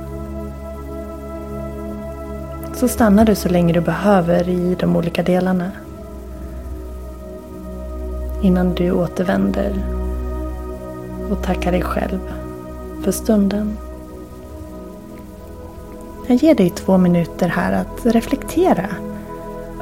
Så 2.74 2.88
stannar 2.88 3.24
du 3.24 3.34
så 3.34 3.48
länge 3.48 3.72
du 3.72 3.80
behöver 3.80 4.48
i 4.48 4.76
de 4.80 4.96
olika 4.96 5.22
delarna. 5.22 5.70
Innan 8.42 8.74
du 8.74 8.90
återvänder 8.90 9.72
och 11.30 11.42
tackar 11.42 11.72
dig 11.72 11.82
själv 11.82 12.18
för 13.04 13.12
stunden. 13.12 13.76
Jag 16.26 16.36
ger 16.36 16.54
dig 16.54 16.70
två 16.70 16.98
minuter 16.98 17.48
här 17.48 17.72
att 17.72 18.06
reflektera 18.06 18.86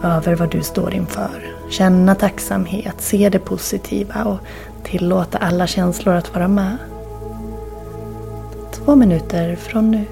över 0.02 0.34
vad 0.34 0.50
du 0.50 0.62
står 0.62 0.94
inför. 0.94 1.54
Känna 1.70 2.14
tacksamhet, 2.14 2.94
se 2.98 3.28
det 3.28 3.38
positiva 3.38 4.24
och 4.24 4.38
tillåta 4.82 5.38
alla 5.38 5.66
känslor 5.66 6.14
att 6.14 6.34
vara 6.34 6.48
med. 6.48 6.76
Två 8.72 8.94
minuter 8.94 9.56
från 9.56 9.90
nu. 9.90 10.04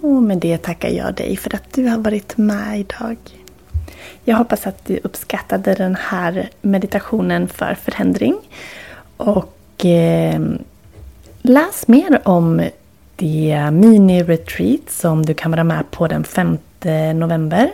Och 0.00 0.22
med 0.22 0.38
det 0.38 0.58
tackar 0.58 0.88
jag 0.88 1.14
dig 1.14 1.36
för 1.36 1.54
att 1.54 1.72
du 1.74 1.88
har 1.88 1.98
varit 1.98 2.36
med 2.36 2.80
idag. 2.80 3.16
Jag 4.24 4.36
hoppas 4.36 4.66
att 4.66 4.84
du 4.86 5.00
uppskattade 5.02 5.74
den 5.74 5.96
här 6.00 6.50
meditationen 6.60 7.48
för 7.48 7.74
förändring. 7.74 8.36
Och 9.16 9.84
eh, 9.84 10.40
läs 11.42 11.88
mer 11.88 12.20
om 12.28 12.62
det 13.16 13.68
mini-retreat 13.72 14.90
som 14.90 15.26
du 15.26 15.34
kan 15.34 15.50
vara 15.50 15.64
med 15.64 15.90
på 15.90 16.08
den 16.08 16.24
5 16.24 16.58
november. 17.14 17.70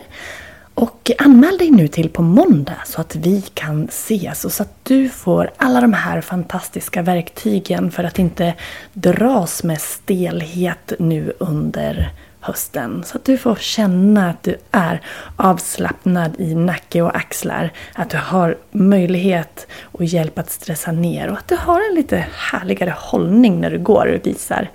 Och 0.77 1.11
anmäl 1.17 1.57
dig 1.57 1.71
nu 1.71 1.87
till 1.87 2.09
på 2.09 2.21
måndag 2.21 2.77
så 2.85 3.01
att 3.01 3.15
vi 3.15 3.41
kan 3.53 3.85
ses 3.85 4.45
och 4.45 4.51
så 4.51 4.63
att 4.63 4.85
du 4.85 5.09
får 5.09 5.51
alla 5.57 5.81
de 5.81 5.93
här 5.93 6.21
fantastiska 6.21 7.01
verktygen 7.01 7.91
för 7.91 8.03
att 8.03 8.19
inte 8.19 8.53
dras 8.93 9.63
med 9.63 9.81
stelhet 9.81 10.93
nu 10.99 11.33
under 11.39 12.11
hösten. 12.39 13.03
Så 13.05 13.17
att 13.17 13.25
du 13.25 13.37
får 13.37 13.55
känna 13.55 14.29
att 14.29 14.43
du 14.43 14.57
är 14.71 15.01
avslappnad 15.35 16.39
i 16.39 16.55
nacke 16.55 17.01
och 17.01 17.15
axlar. 17.15 17.73
Att 17.93 18.09
du 18.09 18.17
har 18.17 18.57
möjlighet 18.71 19.67
och 19.81 20.05
hjälp 20.05 20.39
att 20.39 20.49
stressa 20.49 20.91
ner 20.91 21.27
och 21.27 21.37
att 21.37 21.47
du 21.47 21.55
har 21.55 21.89
en 21.89 21.95
lite 21.95 22.25
härligare 22.33 22.93
hållning 22.97 23.61
när 23.61 23.71
du 23.71 23.79
går 23.79 24.05
och 24.05 24.27
visar 24.27 24.69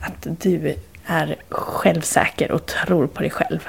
att 0.00 0.26
du 0.42 0.74
är 1.06 1.36
självsäker 1.48 2.52
och 2.52 2.66
tror 2.66 3.06
på 3.06 3.20
dig 3.20 3.30
själv. 3.30 3.68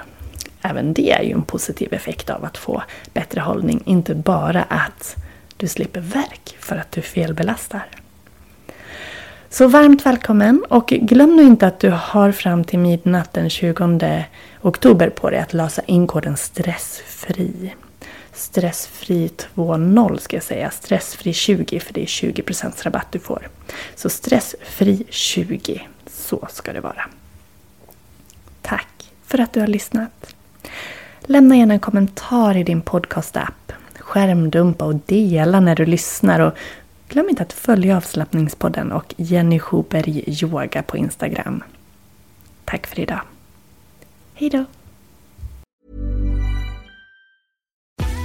Även 0.63 0.93
det 0.93 1.11
är 1.11 1.23
ju 1.23 1.31
en 1.31 1.43
positiv 1.43 1.93
effekt 1.93 2.29
av 2.29 2.45
att 2.45 2.57
få 2.57 2.83
bättre 3.13 3.41
hållning. 3.41 3.83
Inte 3.85 4.15
bara 4.15 4.63
att 4.63 5.15
du 5.57 5.67
slipper 5.67 5.99
verk 5.99 6.57
för 6.59 6.75
att 6.75 6.91
du 6.91 7.01
felbelastar. 7.01 7.85
Så 9.49 9.67
varmt 9.67 10.05
välkommen 10.05 10.65
och 10.69 10.87
glöm 10.87 11.35
nu 11.35 11.43
inte 11.43 11.67
att 11.67 11.79
du 11.79 11.89
har 11.89 12.31
fram 12.31 12.63
till 12.63 12.79
midnatt 12.79 13.33
den 13.33 13.49
20 13.49 14.25
oktober 14.61 15.09
på 15.09 15.29
dig 15.29 15.39
att 15.39 15.53
lösa 15.53 15.81
in 15.81 16.07
koden 16.07 16.37
stressfri. 16.37 17.73
Stressfri 18.33 19.27
2.0 19.55 20.17
ska 20.17 20.35
jag 20.35 20.43
säga. 20.43 20.71
Stressfri 20.71 21.33
20 21.33 21.79
för 21.79 21.93
det 21.93 22.01
är 22.01 22.05
20% 22.05 22.83
rabatt 22.83 23.07
du 23.11 23.19
får. 23.19 23.49
Så 23.95 24.09
stressfri 24.09 25.05
20, 25.09 25.87
så 26.07 26.47
ska 26.51 26.73
det 26.73 26.81
vara. 26.81 27.05
Tack 28.61 29.11
för 29.25 29.39
att 29.39 29.53
du 29.53 29.59
har 29.59 29.67
lyssnat. 29.67 30.35
Lämna 31.25 31.55
gärna 31.55 31.73
en 31.73 31.79
kommentar 31.79 32.57
i 32.57 32.63
din 32.63 32.81
podcast-app. 32.81 33.71
Skärmdumpa 33.99 34.85
och 34.85 34.95
dela 34.95 35.59
när 35.59 35.75
du 35.75 35.85
lyssnar. 35.85 36.39
Och 36.39 36.53
glöm 37.07 37.29
inte 37.29 37.43
att 37.43 37.53
följa 37.53 37.97
avslappningspodden 37.97 38.91
och 38.91 39.13
Jenny 39.17 39.59
Schuberg 39.59 40.23
Yoga 40.27 40.83
på 40.83 40.97
Instagram. 40.97 41.63
Tack 42.65 42.87
för 42.87 42.99
idag. 42.99 43.21
Hej 44.33 44.49
då! 44.49 44.65